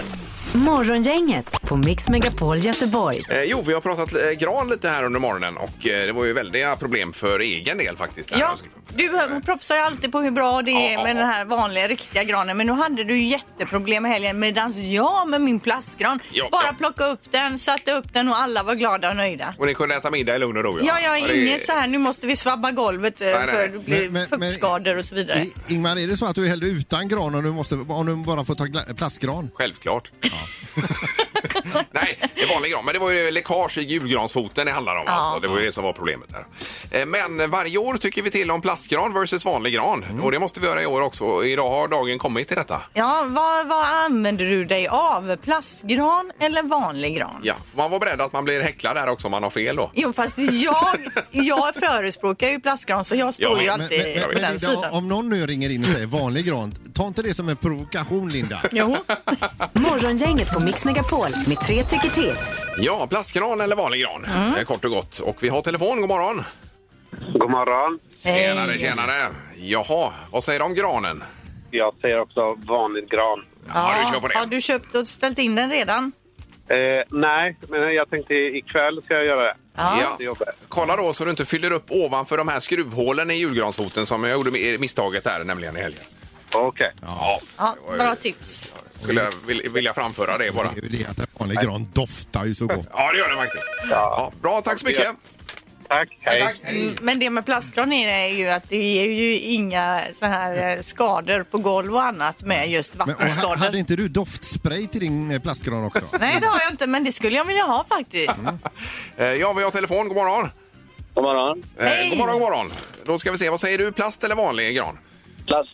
[0.52, 3.18] Morgongänget på Mix Megapol Göteborg.
[3.28, 6.24] Eh, jo, vi har pratat eh, gran lite här under morgonen och eh, det var
[6.24, 8.28] ju väldiga problem för egen del faktiskt.
[8.30, 8.38] där.
[8.40, 8.56] Ja,
[8.94, 11.88] du propsar ju alltid på hur bra det är Ja, med ja, den här vanliga
[11.88, 12.56] riktiga granen.
[12.56, 16.66] Men nu hade du ju jätteproblem i helgen medans jag med min plastgran Ja, bara
[16.66, 16.72] ja.
[16.78, 19.54] plockade upp den, satte upp den och alla var glada och nöjda.
[19.58, 20.78] Och ni kunde äta middag i lugn och ro?
[20.82, 23.34] Ja, jag Ja, är det- inget så här, nu måste vi svabba golvet eh, Nej,
[23.46, 25.38] nej, för det blir fuktskador och så vidare.
[25.38, 28.06] I- Ingmar, är det så att du är hellre utan gran om du, måste, om
[28.06, 29.50] du bara får ta plastgran?
[29.54, 30.10] Självklart.
[31.90, 32.84] Nej, det är vanlig gran.
[32.84, 35.02] Men det var ju läckage i julgransfoten det handlar om.
[35.06, 35.12] Ja.
[35.12, 35.40] Alltså.
[35.40, 36.28] Det var ju det som var problemet
[36.90, 37.00] där.
[37.00, 40.04] Eh, Men varje år tycker vi till om plastgran versus vanlig gran.
[40.04, 40.24] Mm.
[40.24, 41.44] Och det måste vi göra i år också.
[41.44, 42.82] Idag har dagen kommit till detta.
[42.94, 45.36] Ja, vad, vad använder du dig av?
[45.36, 47.40] Plastgran eller vanlig gran?
[47.42, 49.90] Ja, man var beredd att man blir häcklad där också om man har fel då.
[49.94, 50.98] Jo, fast jag,
[51.30, 54.42] jag förespråkar ju plastgran så jag står Ja, ju men- alltid Men, men, på men
[54.42, 54.92] den Linda, sidan.
[54.92, 58.28] om någon nu ringer in och säger vanlig gran, ta inte det som en provokation
[58.32, 58.60] Linda.
[58.72, 58.96] Jo.
[59.72, 62.34] Morgongänget på Mix Megapol med tre tycker till.
[62.78, 64.24] Ja, plastgran eller vanlig gran.
[64.58, 65.18] Eh, Kort och gott.
[65.18, 66.00] Och vi har telefon.
[66.00, 66.42] God morgon.
[67.32, 67.98] God morgon.
[68.22, 69.20] Tjenare, tjenare.
[69.56, 71.24] Jaha, vad säger du om granen?
[71.70, 73.44] Jag säger också vanlig gran.
[73.74, 74.38] Ja, du kör på det.
[74.38, 76.12] Har du köpt och ställt in den redan?
[76.68, 76.76] Eh,
[77.10, 79.56] nej, men jag tänkte ikväll ska jag göra det.
[79.76, 80.16] Ja.
[80.18, 80.34] Det.
[80.68, 84.32] Kolla då så du inte fyller upp ovanför de här skruvhålen i julgransfoten som jag
[84.32, 86.02] gjorde mi- misstaget där nämligen i helgen.
[86.54, 86.90] Okej.
[87.02, 88.76] Ja, Ja, det var ju- bra tips.
[89.02, 90.70] Skulle jag vill, vilja framföra det bara.
[90.74, 92.88] Det är ju det att en vanlig gran doftar ju så gott.
[92.92, 93.64] Ja, det gör det faktiskt.
[93.90, 95.08] Ja, bra, tack så mycket.
[95.90, 96.08] Tack.
[96.20, 96.40] Hej.
[96.40, 96.56] Tack.
[96.62, 96.96] Hej.
[97.00, 101.42] Men det med plastgran är ju att det är ju inga så här eh, skador
[101.42, 103.56] på golv och annat med just Men, vattenskador.
[103.56, 106.00] hade inte du doftspray till din eh, plastgran också?
[106.20, 108.30] Nej, det har jag inte, men det skulle jag vilja ha faktiskt.
[109.16, 110.08] Eh, Ja, vi har telefon.
[110.08, 110.48] God morgon.
[111.14, 111.62] God morgon.
[111.78, 112.08] Hej.
[112.08, 112.72] God morgon, god morgon.
[113.04, 113.92] Då ska vi se, vad säger du?
[113.92, 114.98] Plast eller vanlig gran?
[115.46, 115.70] Plast.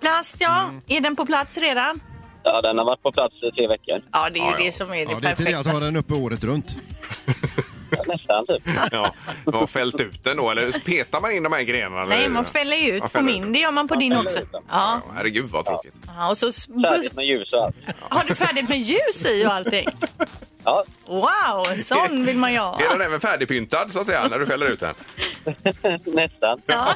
[0.00, 0.70] Plast, ja.
[0.88, 2.00] Är den på plats redan?
[2.42, 4.00] Ja, den har varit på plats i tre veckor.
[4.12, 4.64] Ja, det är ju Ja, ja.
[4.64, 5.70] det som är det Ja, det är inte det att perfekta.
[5.70, 6.76] ha den uppe året runt.
[8.06, 8.62] Nästan typ.
[8.92, 12.04] Ja, du har fällt ut den då, eller petar man in de här grenarna?
[12.04, 12.28] Nej, eller?
[12.34, 13.52] man fäller ut Man på fäller min.
[13.52, 14.38] Det gör man på din fäller också.
[14.38, 14.48] ut.
[14.52, 14.60] Ja.
[14.70, 15.94] Ja, herregud vad tråkigt.
[16.16, 17.76] ja och så Färdigt med ljus och allt.
[18.00, 19.88] har du färdigt med ljus i och allting?
[20.64, 22.80] Ja, Wow, en sån vill man ju ha.
[22.84, 24.94] Är den även färdigpyntad så att säga när du fäller ut den?
[26.04, 26.62] nästan.
[26.66, 26.88] Ja,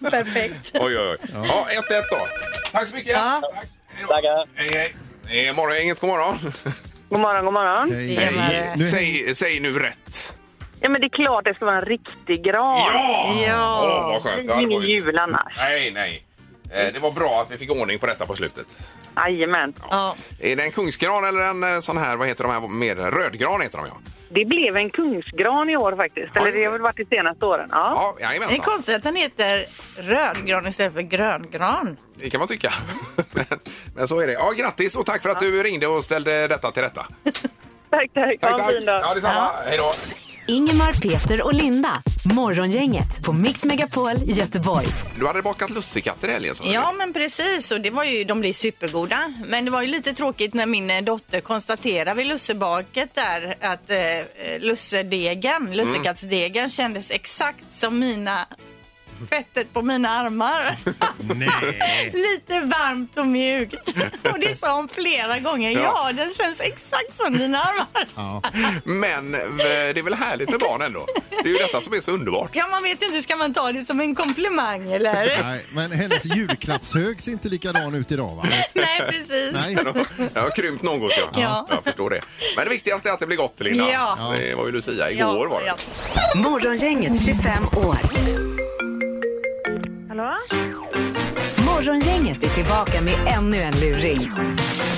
[0.10, 0.70] perfekt.
[0.74, 1.16] Oj, oj, oj.
[1.32, 2.26] Ja, 1-1 då.
[2.72, 3.12] Tack så mycket.
[3.12, 3.40] Ja.
[3.54, 3.64] Tack.
[3.86, 4.14] Hej då.
[4.14, 4.48] Tackar.
[4.54, 4.96] Hej, hej.
[5.30, 6.52] Det är morgongänget, god morgon.
[7.12, 7.92] God morgon, god morgon.
[7.92, 8.16] Hej.
[8.16, 8.76] Tjenare.
[8.76, 10.36] Nu, Säg, säg nu rätt.
[10.80, 12.78] Ja, men det är klart det ska vara en riktig gran.
[12.78, 13.34] Ja!
[13.46, 13.80] Ja.
[13.84, 14.36] Åh, vad skönt.
[14.36, 15.52] Ja, det var ingen ju- jul annars.
[15.56, 16.22] Nej, nej.
[16.72, 18.66] Eh, Det var bra att vi fick ordning på detta på slutet.
[19.16, 19.74] Jajamän.
[19.90, 20.14] Ja.
[20.40, 23.60] Är det en kungsgran eller en eh, sån här, vad heter de här, mer rödgran
[23.60, 23.96] heter de ja?
[24.34, 26.36] Det blev en kungsgran i år faktiskt.
[26.36, 27.68] Eller det har väl varit de senaste åren.
[27.72, 27.92] Ja.
[27.96, 28.58] Ja, Det är jajamensan.
[28.58, 29.64] konstigt att den heter
[30.02, 31.96] rödgran istället för gröngran.
[32.14, 32.72] Det kan man tycka.
[33.32, 33.44] men,
[33.94, 34.32] men så är det.
[34.32, 37.06] Ja, grattis och tack för att du ringde och ställde detta till rätta.
[37.90, 38.40] Tack, tack.
[38.40, 39.00] Tack, Ha en fin dag.
[39.02, 39.48] Ja, detsamma.
[39.66, 39.92] Hej då.
[40.46, 42.02] Ingemar, Peter och Linda.
[42.34, 44.86] Morgongänget på Mix Megapol Göteborg.
[45.18, 46.54] Du hade bakat lussekatter i helgen?
[46.64, 47.70] Ja, men precis.
[47.70, 49.34] Och det var ju, de blir supergoda.
[49.46, 53.90] Men det var ju lite tråkigt när min eh, dotter konstaterade vid lussebaket där att
[53.90, 53.98] eh,
[54.60, 58.46] lussedegen, lussekattsdegen kändes exakt som mina
[59.30, 60.76] fettet på mina armar.
[61.34, 62.12] Nej.
[62.12, 63.94] Lite varmt och mjukt.
[64.32, 65.70] Och det sa hon flera gånger.
[65.70, 65.80] Ja.
[65.82, 68.06] Ja, den känns exakt som dina armar.
[68.16, 68.42] Ja.
[68.84, 71.06] Men eh, det är väl härligt med barn ändå?
[71.30, 72.50] Det är ju detta som är så underbart.
[72.52, 75.42] Ja, man vet ju inte, ska man ta det som en komplimang eller?
[75.42, 78.46] Nej, men hennes julklappshög ser inte likadan ut idag va?
[78.72, 79.52] Nej, precis.
[79.52, 79.76] Nej.
[80.34, 81.40] Det har krympt något, ja.
[81.40, 81.66] Ja.
[81.70, 82.20] Jag förstår det.
[82.56, 83.90] Men det viktigaste är att det blir gott, Linda.
[83.92, 84.34] Ja.
[84.38, 85.66] Det var ju Lucia igår var det.
[85.66, 85.74] ja.
[86.34, 87.98] Morgongänget 25 år.
[90.12, 90.32] Hallå?
[91.66, 94.30] Morgongänget är tillbaka med ännu en luring.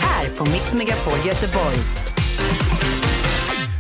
[0.01, 1.77] Här på Mix Megapol Göteborg.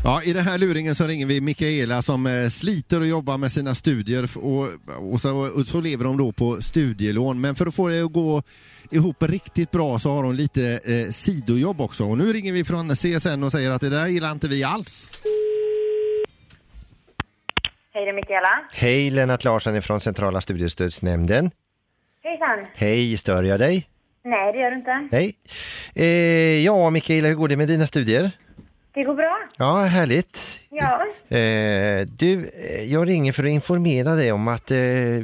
[0.04, 3.52] Ja, I den här luringen så ringer vi Mikaela som eh, sliter och jobbar med
[3.52, 4.68] sina studier och,
[5.12, 7.40] och, så, och så lever de då på studielån.
[7.40, 8.42] Men för att få det att gå
[8.90, 12.04] ihop riktigt bra så har hon lite eh, sidojobb också.
[12.04, 15.08] Och nu ringer vi från CSN och säger att det där gillar inte vi alls.
[17.96, 18.64] Hej, det är Mikaela.
[18.72, 21.50] Hej, Lennart Larsson från Centrala studiestödsnämnden.
[22.22, 22.66] Hejsan.
[22.74, 23.88] Hej, stör jag dig?
[24.24, 25.08] Nej, det gör du inte.
[25.10, 25.34] Nej.
[25.94, 28.30] Eh, ja, Mikaela, hur går det med dina studier?
[28.94, 29.38] Det går bra.
[29.56, 30.60] Ja, härligt.
[30.70, 31.06] Ja.
[31.36, 34.76] Eh, du, eh, jag ringer för att informera dig om att eh,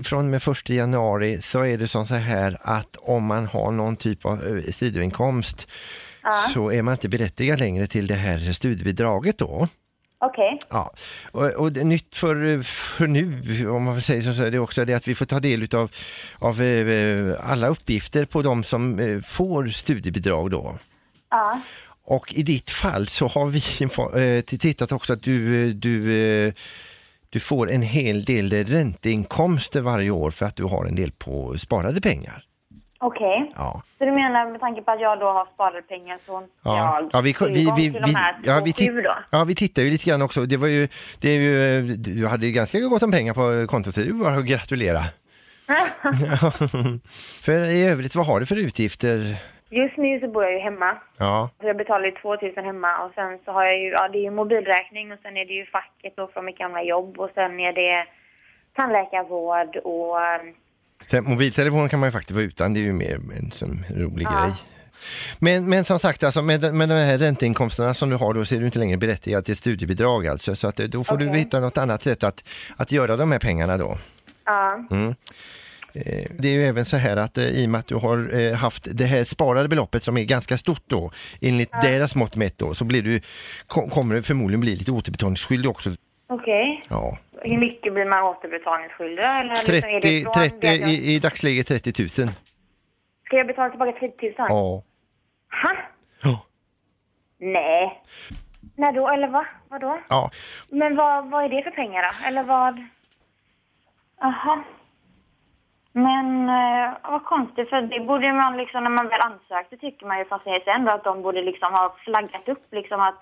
[0.05, 3.73] från och med 1 januari så är det som så här att om man har
[3.73, 5.69] någon typ av eh, sidoinkomst
[6.55, 9.69] så är man inte berättigad längre till det här studiebidraget då.
[10.23, 10.59] Okej.
[10.69, 10.93] Ja,
[11.33, 14.95] och, och nytt för, för nu, om man säger så, så är det också det
[14.95, 15.91] att vi får ta del utav,
[16.39, 20.79] av eh, alla uppgifter på de som eh, får studiebidrag då.
[21.31, 21.61] Ja.
[22.05, 23.63] Och i ditt fall så har vi
[24.39, 26.53] eh, tittat också att du, du,
[27.31, 31.59] du får en hel del ränteinkomster varje år för att du har en del på
[31.59, 32.45] sparade pengar.
[33.03, 33.53] Okej.
[33.57, 33.83] Ja.
[33.99, 37.11] Så du menar med tanke på att jag då har sparade pengar så Ja, jag
[37.13, 39.15] ja, vi, vi, vi, till vi, de här ja, vi, 2,7 titt, då?
[39.31, 40.41] ja, vi tittar ju lite grann också.
[40.47, 40.89] Det var ju,
[41.21, 44.13] det är ju, du hade ju ganska gott om pengar på kontot så det är
[44.13, 45.01] bara att gratulera.
[47.45, 49.37] för i övrigt, vad har du för utgifter?
[49.71, 50.97] Just nu så bor jag ju hemma.
[51.19, 54.19] Ja, Så jag betalar ju 2000 hemma och sen så har jag ju, ja det
[54.19, 57.31] är ju mobilräkning och sen är det ju facket då från mitt gamla jobb och
[57.35, 58.07] sen är det
[58.77, 60.19] tandläkarvård och
[61.01, 63.85] eh, Sen, mobiltelefon kan man ju faktiskt vara utan, det är ju mer en sån
[63.97, 64.43] rolig Ja.
[64.45, 64.53] grej.
[65.39, 68.55] Men, men som sagt, alltså, med, med de här ränteinkomsterna som du har då så
[68.55, 70.57] är du inte längre berättigad till studiebidrag alltså.
[70.57, 71.39] Så att, eh, då får du Okej.
[71.39, 72.45] hitta något annat sätt att,
[72.77, 73.99] att göra de här pengarna då.
[74.45, 74.87] ja.
[74.91, 75.15] Mm.
[75.95, 78.55] Eh, Det är ju även så här att eh, i och med att du har
[78.55, 81.11] haft det här sparade beloppet som är ganska stort då,
[81.41, 83.21] enligt deras mått mätt då, så blir du,
[83.67, 85.91] kom- kommer du förmodligen bli lite återbetalningsskyldig också.
[86.29, 86.83] Okej.
[86.89, 87.19] Ja.
[87.43, 90.91] Hur mycket blir man återbetalningsskyldig eller liksom är 30, det från 30, det att jag-
[90.91, 92.29] i, I dagsläget 30 000.
[93.27, 94.35] Ska jag betala tillbaka 30 000?
[94.37, 94.83] Ja.
[95.63, 95.77] Ha?
[96.23, 96.45] Ja.
[97.39, 98.03] Nej.
[98.77, 99.09] När då?
[99.09, 99.47] Eller va?
[99.69, 99.99] Vadå?
[100.09, 100.31] ja.
[100.69, 102.27] Men vad, vad är det för pengar då?
[102.29, 102.83] Eller vad?
[104.23, 104.63] Aha.
[105.93, 110.19] Men eh, vad konstigt, för det borde man liksom när man väl ansökte tycker man
[110.19, 113.21] ju från CSN då att de borde liksom ha flaggat upp liksom att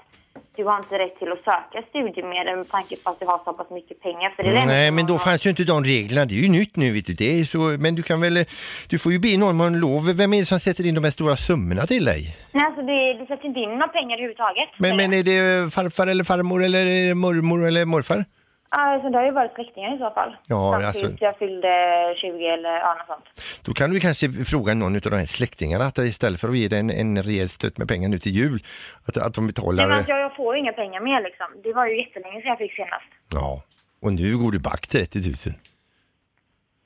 [0.58, 3.52] du har inte rätt till att söka studiemedel med tanke på att du har så
[3.52, 4.28] pass mycket pengar.
[4.36, 6.24] För det är det Nej, men då som- fanns ju inte de reglerna.
[6.26, 7.14] Det är ju nytt nu, vet du.
[7.14, 8.44] Det är så, men du kan väl,
[8.88, 10.02] du får ju be någon om lov.
[10.16, 12.36] Vem är det som sätter in de här stora summorna till dig?
[12.52, 14.68] Nej, alltså det, det sätts inte in några pengar överhuvudtaget.
[14.78, 18.24] Men, men är det farfar eller farmor eller mormor eller morfar?
[18.70, 20.36] Alltså det har ju varit släktingar i så fall.
[20.48, 21.68] Ja, Fram alltså- tills jag fyllde
[22.16, 23.62] 20 eller ja, något sånt.
[23.64, 26.68] Då kan du kanske fråga någon av de här släktingarna att istället för att ge
[26.68, 28.62] dig en, en rejäl stöt med pengar nu till jul,
[29.06, 29.88] att, att de betalar...
[29.88, 31.46] men alltså, jag, får ju inga pengar mer liksom.
[31.62, 33.10] Det var ju jättelänge sedan jag fick senast.
[33.32, 33.62] Ja,
[34.02, 35.34] och nu går du back 30 000.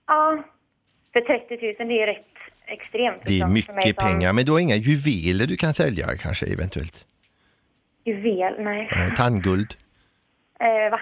[0.07, 0.43] Ja,
[1.13, 2.27] för 30 000 det är rätt
[2.67, 3.23] extremt.
[3.25, 6.47] Det är liksom, mycket som pengar, men du har inga juveler du kan sälja kanske
[6.47, 7.07] eventuellt?
[8.05, 8.89] Juvel, nej.
[8.91, 9.75] Ja, tandguld?
[10.61, 11.01] Eh, va?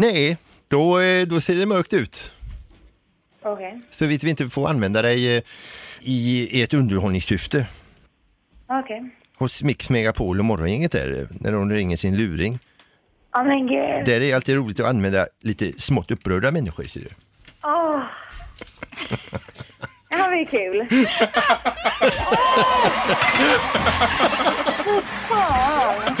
[0.00, 0.36] Nej,
[0.68, 2.32] då, eh, då ser det mörkt ut.
[3.42, 3.80] Okej.
[3.90, 5.42] Så vitt vi inte får använda dig eh,
[6.00, 7.66] i, ett underhållningssyfte
[8.66, 9.10] Okej.
[9.36, 12.58] hos Mix Megapol och Morgongänget där, eh, när de ringer sin luring.
[13.32, 14.04] Ja men gud.
[14.06, 17.08] Där är det alltid roligt att använda lite smått upprörda människor, ser du.
[17.08, 17.10] Åh.
[17.62, 18.08] Ja,
[20.18, 20.86] vad vi är kul.
[25.28, 26.16] Fan.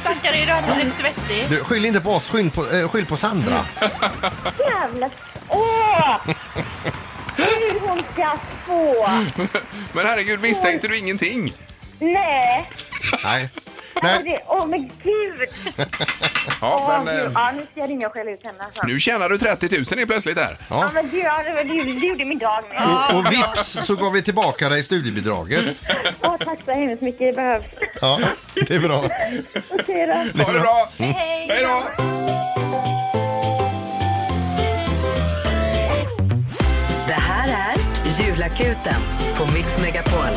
[0.00, 1.46] Stackare, är du alldeles svettig?
[1.48, 3.64] Du, skyll inte på oss, skyll på, eh, skyll på Sandra.
[4.58, 5.10] Jävlar.
[5.48, 6.16] Åh!
[7.36, 9.08] Hur hon ska få.
[9.92, 11.52] Men herregud, misstänkte du ingenting?
[11.98, 12.70] Nej.
[13.24, 13.48] Nej.
[14.02, 14.22] Åh, Nej.
[14.24, 15.48] det- Åh men gud.
[16.60, 17.24] Ja, Åh, men gud.
[17.26, 18.58] eh, Ja, nu ska jag ringa och skälla ut henne.
[18.64, 18.86] Alltså.
[18.86, 20.58] nu tjänar du 30 000 helt plötsligt där.
[20.68, 20.90] Ja, Ja.
[20.94, 23.16] men gud, ja, det, det, det gjorde min dag med.
[23.16, 25.82] Och vips så går vi tillbaka dig studiebidraget.
[26.22, 27.64] Åh, tack så hemskt mycket, det behövs.
[28.00, 28.20] Ja,
[28.54, 29.04] det är bra.
[29.70, 30.42] Okej då.
[30.44, 30.88] Ha det bra!
[30.98, 31.46] Hej!
[31.50, 32.02] Hej då!
[37.06, 37.76] Det här är
[38.22, 39.00] Julakuten
[39.36, 40.34] på Mix Megapol.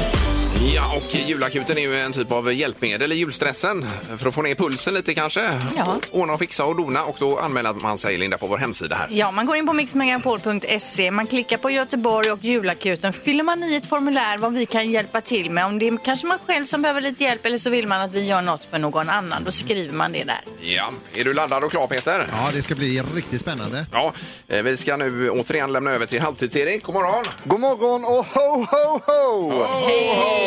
[0.59, 3.85] Ja, och julakuten är ju en typ av hjälpmedel i julstressen
[4.17, 5.59] för att få ner pulsen lite kanske.
[5.77, 5.95] Ja.
[6.11, 9.07] Ordna och fixa och dona och då anmäler man sig Linda på vår hemsida här.
[9.11, 13.13] Ja, man går in på mixmegapol.se, man klickar på Göteborg och julakuten.
[13.13, 15.65] Fyller man i ett formulär vad vi kan hjälpa till med.
[15.65, 18.11] Om det är kanske man själv som behöver lite hjälp eller så vill man att
[18.11, 19.43] vi gör något för någon annan.
[19.43, 20.41] Då skriver man det där.
[20.61, 22.27] Ja, är du laddad och klar Peter?
[22.31, 23.85] Ja, det ska bli riktigt spännande.
[23.91, 24.13] Ja,
[24.47, 26.83] eh, vi ska nu återigen lämna över till Halvtids-Erik.
[26.83, 27.25] God morgon!
[27.43, 30.40] God morgon och ho, ho, ho!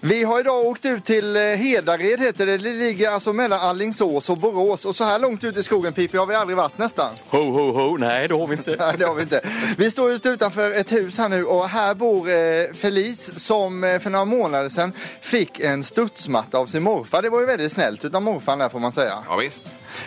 [0.00, 2.58] Vi har idag åkt ut till eh, Hedared heter det.
[2.58, 4.84] Det ligger alltså mellan Allingsås och Borås.
[4.84, 7.14] Och så här långt ut i skogen Pippi har vi aldrig varit nästan.
[7.28, 7.96] Ho, ho, ho.
[7.96, 8.76] Nej, det har vi inte.
[8.78, 9.40] Nej, det har vi inte.
[9.78, 13.98] Vi står just utanför ett hus här nu och här bor eh, Felice som eh,
[13.98, 17.22] för några månader sedan fick en studsmatta av sin morfar.
[17.22, 19.18] Det var ju väldigt snällt utav morfar där får man säga.
[19.28, 19.64] Ja, visst.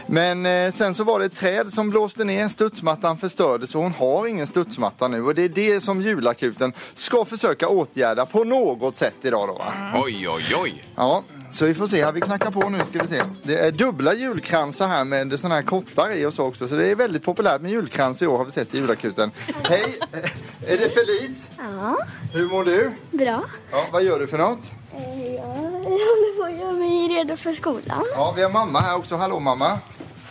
[0.08, 3.92] Men eh, sen så var det ett träd som blåste ner, studsmattan förstördes och hon
[3.94, 5.24] har ingen studsmatta nu.
[5.26, 9.54] Och det är det som julakuten ska försöka åtgärda på något sätt idag då.
[9.54, 9.74] Va?
[10.04, 10.84] Oj, oj, oj.
[10.96, 12.12] Ja, så vi får se här.
[12.12, 13.22] Vi knackar på nu ska vi se.
[13.44, 16.68] Det är dubbla julkransar här med sådana här kottar i och så också.
[16.68, 19.32] Så det är väldigt populärt med julkrans i år har vi sett i julakuten.
[19.64, 20.00] Hej!
[20.68, 21.50] Är det Felice?
[21.58, 21.98] Ja,
[22.34, 22.92] Hur mår du?
[23.12, 23.44] bra.
[23.72, 24.72] Ja, vad gör du för något?
[24.94, 28.04] Eh, Jag håller på att göra mig redo för skolan.
[28.16, 29.16] Ja, vi har mamma här också.
[29.16, 29.80] Hallå mamma!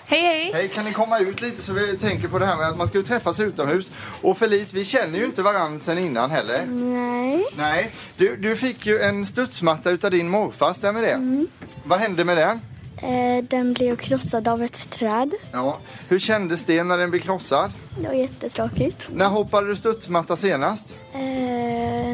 [0.06, 0.50] Hej, hej!
[0.54, 2.88] Hej, kan ni komma ut lite så vi tänker på det här med att man
[2.88, 3.90] ska ju träffas utomhus.
[4.22, 6.66] Och Felice, vi känner ju inte varandra sen innan heller.
[6.66, 7.46] Nej.
[7.56, 11.46] Nej, du, du fick ju en studsmatta utav din morfar, stämmer det?
[11.84, 12.60] Vad hände med den?
[13.02, 15.32] Eh, Den blev krossad av ett träd.
[15.52, 15.78] Ja.
[16.08, 17.70] Hur kändes det när den blev krossad?
[18.00, 19.08] Det var jättetråkigt.
[19.12, 20.98] När hoppade du studsmatta senast?
[21.14, 21.18] Eh,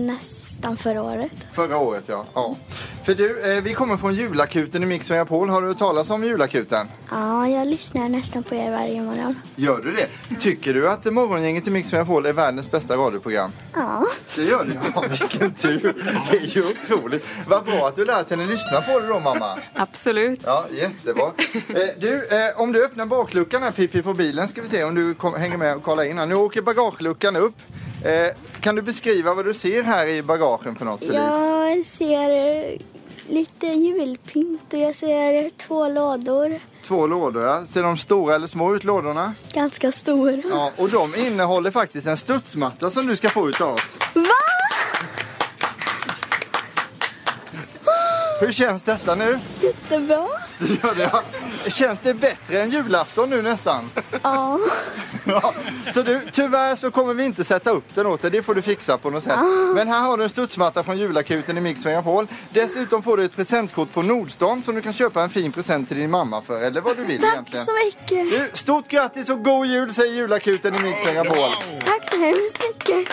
[0.00, 1.32] Nästan förra året.
[1.52, 2.24] Förra året, ja.
[2.34, 2.56] ja.
[3.04, 5.48] För du, eh, vi kommer från julakuten i Mix Megapol.
[5.48, 6.86] Har du hört talas om julakuten?
[7.10, 9.38] Ja, jag lyssnar nästan på er varje morgon.
[9.56, 10.36] Gör du det?
[10.40, 13.50] Tycker du att morgongänget i Mix Megapol är världens bästa radioprogram?
[13.74, 14.06] Ja.
[14.36, 14.72] Det gör du?
[14.94, 15.94] Ja, vilken tur.
[16.30, 17.26] Det är ju otroligt.
[17.48, 19.58] Vad bra att du lärt henne lyssna på det då, mamma.
[19.74, 20.40] Absolut.
[20.44, 21.32] Ja, jättebra.
[21.54, 24.94] Eh, du, eh, om du öppnar bakluckan här Pippi på bilen ska vi se om
[24.94, 26.26] du kom, hänger med och kollar in här.
[26.26, 27.56] Nu åker bagageluckan upp.
[28.04, 31.14] Eh, kan du beskriva vad du ser här i bagagen för något Felice?
[31.16, 32.30] Jag ser
[32.72, 32.78] eh,
[33.28, 36.58] lite julpynt och jag ser två lådor.
[36.82, 37.66] Två lådor, ja.
[37.66, 39.34] Ser de stora eller små ut lådorna?
[39.52, 40.42] Ganska stora.
[40.50, 43.98] Ja, och de innehåller faktiskt en studsmatta som du ska få ut av oss.
[44.14, 44.22] Va?
[48.40, 49.38] Hur känns detta nu?
[49.60, 50.28] Jättebra.
[50.82, 51.22] Gör det, ja.
[51.70, 53.90] Känns det bättre än julafton nu nästan?
[54.22, 54.58] Ja.
[55.26, 55.54] Ja,
[55.94, 58.62] så du, tyvärr så kommer vi inte sätta upp den åt dig, det får du
[58.62, 59.38] fixa på något sätt.
[59.74, 62.26] Men här har du en studsmatta från julakuten i Mix Megapol.
[62.50, 65.96] Dessutom får du ett presentkort på Nordstan som du kan köpa en fin present till
[65.96, 67.64] din mamma för, eller vad du vill Tack egentligen.
[67.64, 68.30] så mycket.
[68.30, 71.50] Du, stort grattis och god jul säger julakuten i Mix Megapol.
[71.84, 73.08] Tack så hemskt mycket.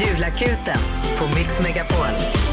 [0.00, 0.78] Julakuten
[1.18, 2.45] på Mix Megapol.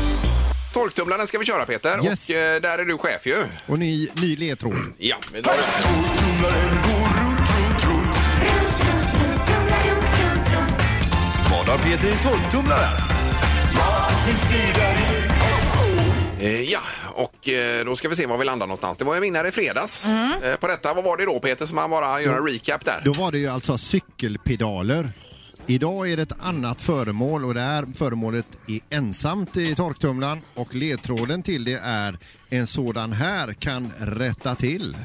[0.74, 2.30] Torktumlaren ska vi köra Peter Yes.
[2.30, 3.44] och eh, där är du chef ju.
[3.66, 4.76] Och ny, ny ledtråd.
[4.98, 6.84] Ja, vi drar den.
[11.52, 13.02] Vad har Peter i torktumlaren?
[16.40, 16.80] Eh, Ja,
[17.14, 18.98] och eh, då ska vi se var vi landar någonstans.
[18.98, 20.06] Det var en vinnare i fredags
[20.44, 20.94] eh, på detta.
[20.94, 23.02] Vad var det då Peter, som man bara gör en recap där?
[23.06, 25.12] Då var det ju alltså cykelpedaler.
[25.68, 30.76] Idag är det ett annat föremål och det här föremålet är ensamt i torktumlaren och
[30.76, 32.18] ledtråden till det är
[32.50, 34.98] en sådan här kan rätta till.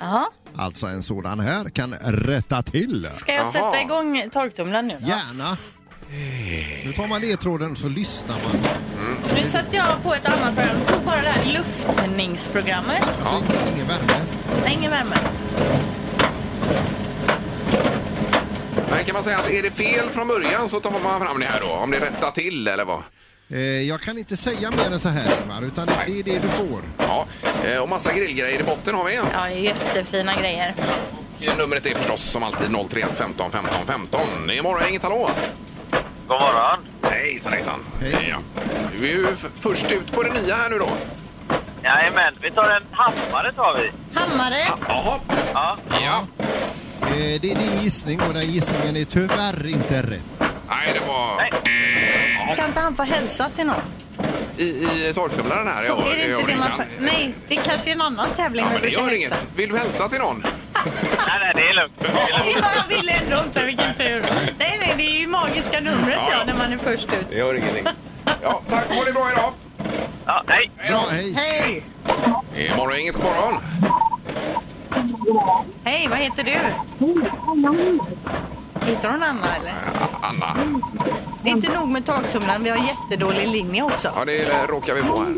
[0.00, 0.26] Jaha.
[0.56, 3.08] Alltså en sådan här kan rätta till.
[3.10, 4.96] Ska jag sätta igång torktumlaren nu?
[5.00, 5.06] då?
[5.08, 5.56] Gärna.
[6.84, 8.66] Nu tar man ledtråden så lyssnar man.
[9.34, 10.76] Nu satte jag på ett annat program.
[10.86, 13.02] Jag tog bara det här luftningsprogrammet.
[13.02, 14.24] Alltså ingen värme.
[14.64, 15.16] Nej, ingen värme.
[18.94, 21.46] Men kan man säga att är det fel från början så tar man fram det
[21.46, 21.68] här då?
[21.68, 23.02] Om det rättar till eller vad?
[23.50, 26.38] Eh, jag kan inte säga mer än så här Ingmar, utan det det är det
[26.38, 26.80] du får.
[26.98, 27.26] Ja,
[27.64, 29.14] eh, och massa grillgrejer i botten har vi.
[29.32, 30.74] Ja, jättefina grejer.
[31.58, 34.50] numret är förstås som alltid 031 15 15 15.
[34.50, 35.30] Imorgon, inget hallå!
[36.28, 36.78] God morgon.
[37.02, 37.80] Hejsan, hejsan.
[38.00, 38.28] Hej.
[38.30, 38.62] Ja.
[38.92, 39.26] Du är ju
[39.60, 40.88] först ut på det nya här nu då.
[41.82, 43.92] Jajamän, vi tar en hammare tar vi.
[44.20, 44.64] Hammare.
[44.88, 45.20] Jaha.
[45.54, 45.76] Ja.
[45.90, 46.43] Ja.
[47.06, 50.20] Eh, Det är din gissning och den gissningen är tyvärr inte rätt.
[50.68, 51.50] Nej, det var...
[52.52, 53.80] Ska inte han få hälsa till någon?
[54.56, 54.64] I,
[55.08, 55.84] i torktumlaren här?
[55.84, 56.76] Ja, är det inte det man kan.
[56.76, 56.86] får...
[56.98, 59.16] Nej, det kanske är en annan tävling Ja, men det gör hälsa.
[59.16, 59.46] inget.
[59.56, 60.42] Vill du hälsa till någon?
[61.26, 61.94] Nej, nej, det är lugnt.
[62.30, 64.24] Jag ville ändå inte, vilken tur.
[64.58, 66.44] Nej, nej, det är ju magiska numret Ja, ja, ja.
[66.46, 67.26] när man är först ut.
[67.30, 67.86] Det gör ingenting.
[68.42, 68.84] Ja, tack.
[68.94, 69.52] Ha det bra idag.
[70.26, 70.70] Ja, hej.
[70.88, 71.34] Bra, hej.
[71.36, 71.84] Hej!
[72.74, 73.54] Imorgon, inget morgon.
[75.84, 76.50] Hej, vad heter du?
[78.86, 79.72] Heter hon Anna eller?
[80.20, 80.56] Anna.
[81.42, 84.08] Det är inte nog med torktumlaren, vi har jättedålig linje också.
[84.16, 85.34] Ja, det råkar vi på här.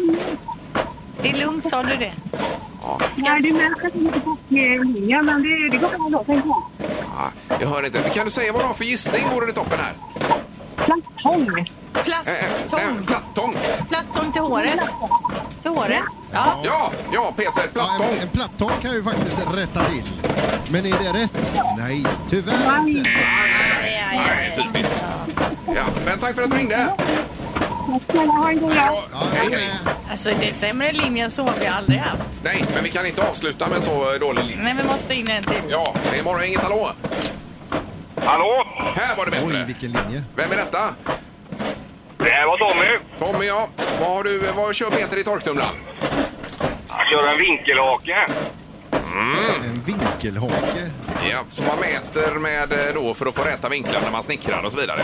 [1.22, 2.12] Det är lugnt, sa du det?
[2.82, 2.98] Ja.
[3.16, 6.62] Nej, det märker inte på linjen, men det, det går bra då, tänker jag.
[7.18, 7.98] Ja, jag hör inte.
[7.98, 9.22] Kan du säga vad du har för gissning?
[9.34, 9.94] Vore det toppen här?
[10.76, 11.70] Plattång.
[12.04, 13.06] Plasttång.
[13.06, 13.56] Plattång.
[13.88, 14.80] Plattång till håret.
[15.62, 16.02] Till håret.
[16.32, 16.60] Ja.
[16.64, 17.70] Ja, ja Peter.
[17.74, 20.02] Ja, en, en plattång kan ju faktiskt rätta till.
[20.68, 21.54] Men är det rätt?
[21.78, 23.10] Nej, tyvärr inte.
[23.82, 24.94] Nej, typiskt.
[25.66, 26.76] Ja, men tack för att du ringde.
[28.14, 29.02] Ha en god dag.
[29.32, 29.70] Hej, hej.
[30.10, 32.22] Alltså, det är sämre linje än så har vi aldrig haft.
[32.42, 34.64] Nej, men vi kan inte avsluta med så dålig linje.
[34.64, 35.62] Nej, vi måste in en till.
[35.68, 36.90] Ja, det är morgon, inget hallå.
[38.24, 38.66] Hallå?
[38.96, 39.46] Här var det bättre.
[39.46, 40.22] Oj, vilken linje.
[40.36, 40.94] Vem är detta?
[42.40, 42.86] Det var Tommy.
[43.18, 43.68] Tommy, ja.
[44.00, 45.74] Vad, har du, vad kör Peter i torktumlaren?
[46.88, 48.26] Jag kör en vinkelhake.
[48.92, 50.90] En vinkelhake.
[51.30, 54.62] Ja, som man mäter med eh, då för att få rätta vinklar när man snickrar
[54.62, 55.00] och så vidare.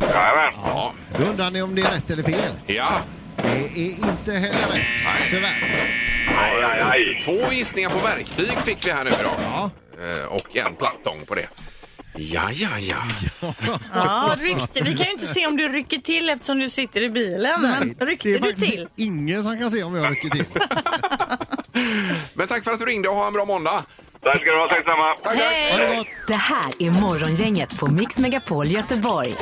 [0.00, 0.52] Jajamän.
[0.64, 0.92] Ja.
[1.18, 2.52] Då undrar ni om det är rätt eller fel.
[2.66, 2.88] Ja.
[3.36, 3.48] Det
[3.80, 5.50] är inte heller rätt, tyvärr.
[6.38, 7.22] Aj, aj, aj.
[7.24, 9.34] Två gissningar på verktyg fick vi här nu idag.
[9.52, 9.70] Ja.
[10.02, 11.46] Eh, Och en plattång på det.
[12.16, 12.96] Ja, ja, ja.
[13.94, 14.80] Ja, ryckte.
[14.82, 17.60] Vi kan ju inte se om du rycker till eftersom du sitter i bilen.
[17.62, 18.88] Men det ryckte är du faktiskt till?
[18.96, 20.44] ingen som kan se om jag rycker till.
[22.34, 23.84] Men tack för att du ringde och ha en bra måndag.
[24.22, 24.68] Tack ska du ha.
[24.68, 25.14] Tack samma.
[25.22, 25.70] Tack, Hej.
[25.96, 26.06] tack.
[26.26, 26.32] Det.
[26.32, 29.34] Det här är Morgongänget på Mix Megapol Göteborg.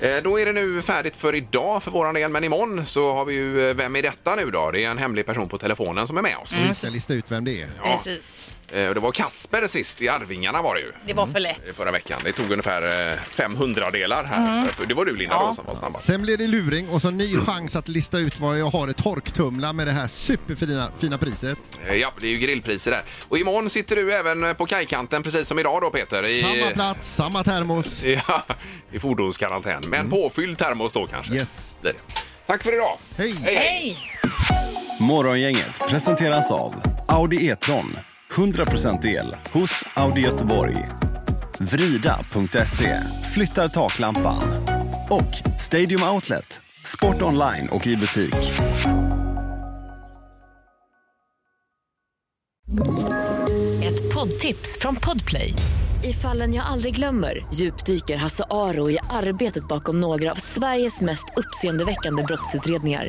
[0.00, 3.24] Eh, Då är det nu färdigt för idag för våran del, men imorgon så har
[3.24, 4.70] vi ju eh, Vem är detta nu då?
[4.70, 6.52] Det är en hemlig person på telefonen som är med oss.
[6.68, 7.68] Vi ska lista ut vem det är.
[7.84, 7.92] Ja.
[8.04, 8.54] Precis.
[8.72, 10.92] Eh, och Det var Kasper sist i Arvingarna var det ju.
[11.06, 11.56] Det var för lätt.
[11.70, 12.20] i Förra veckan.
[12.24, 14.58] Det tog ungefär eh, 500 delar här.
[14.60, 14.74] Mm.
[14.74, 16.04] För Det var du Linda då som var snabbast.
[16.04, 18.94] Sen blir det luring och så ny chans att lista ut vad jag har i
[18.94, 21.58] torktumla med det här superfina fina priset.
[21.88, 23.02] Eh, Ja, det är ju grillpriser där.
[23.28, 26.22] Och imorgon sitter du även eh, på kajkanten precis som idag då Peter.
[26.28, 28.04] I, Samma plats, samma termos.
[28.28, 28.44] Ja,
[28.92, 29.82] i fordonskarantän.
[29.86, 31.34] Men påfylld termos då kanske.
[31.34, 31.76] Yes.
[31.80, 31.98] Blir det.
[32.46, 32.98] Tack för idag.
[33.16, 33.34] Hej!
[33.44, 33.98] Hej!
[35.00, 36.74] Morgongänget presenteras av
[37.08, 37.96] Audi E-tron.
[38.36, 40.76] 100% el hos Audi Göteborg.
[41.58, 43.02] Vrida.se
[43.34, 44.42] flyttar taklampan.
[45.10, 46.60] Och Stadium Outlet.
[46.84, 48.34] Sport online och i butik.
[53.82, 55.52] Ett poddtips från Podplay.
[56.04, 61.24] I fallen jag aldrig glömmer djupdyker Hasse Aro i arbetet bakom några av Sveriges mest
[61.36, 63.08] uppseendeväckande brottsutredningar.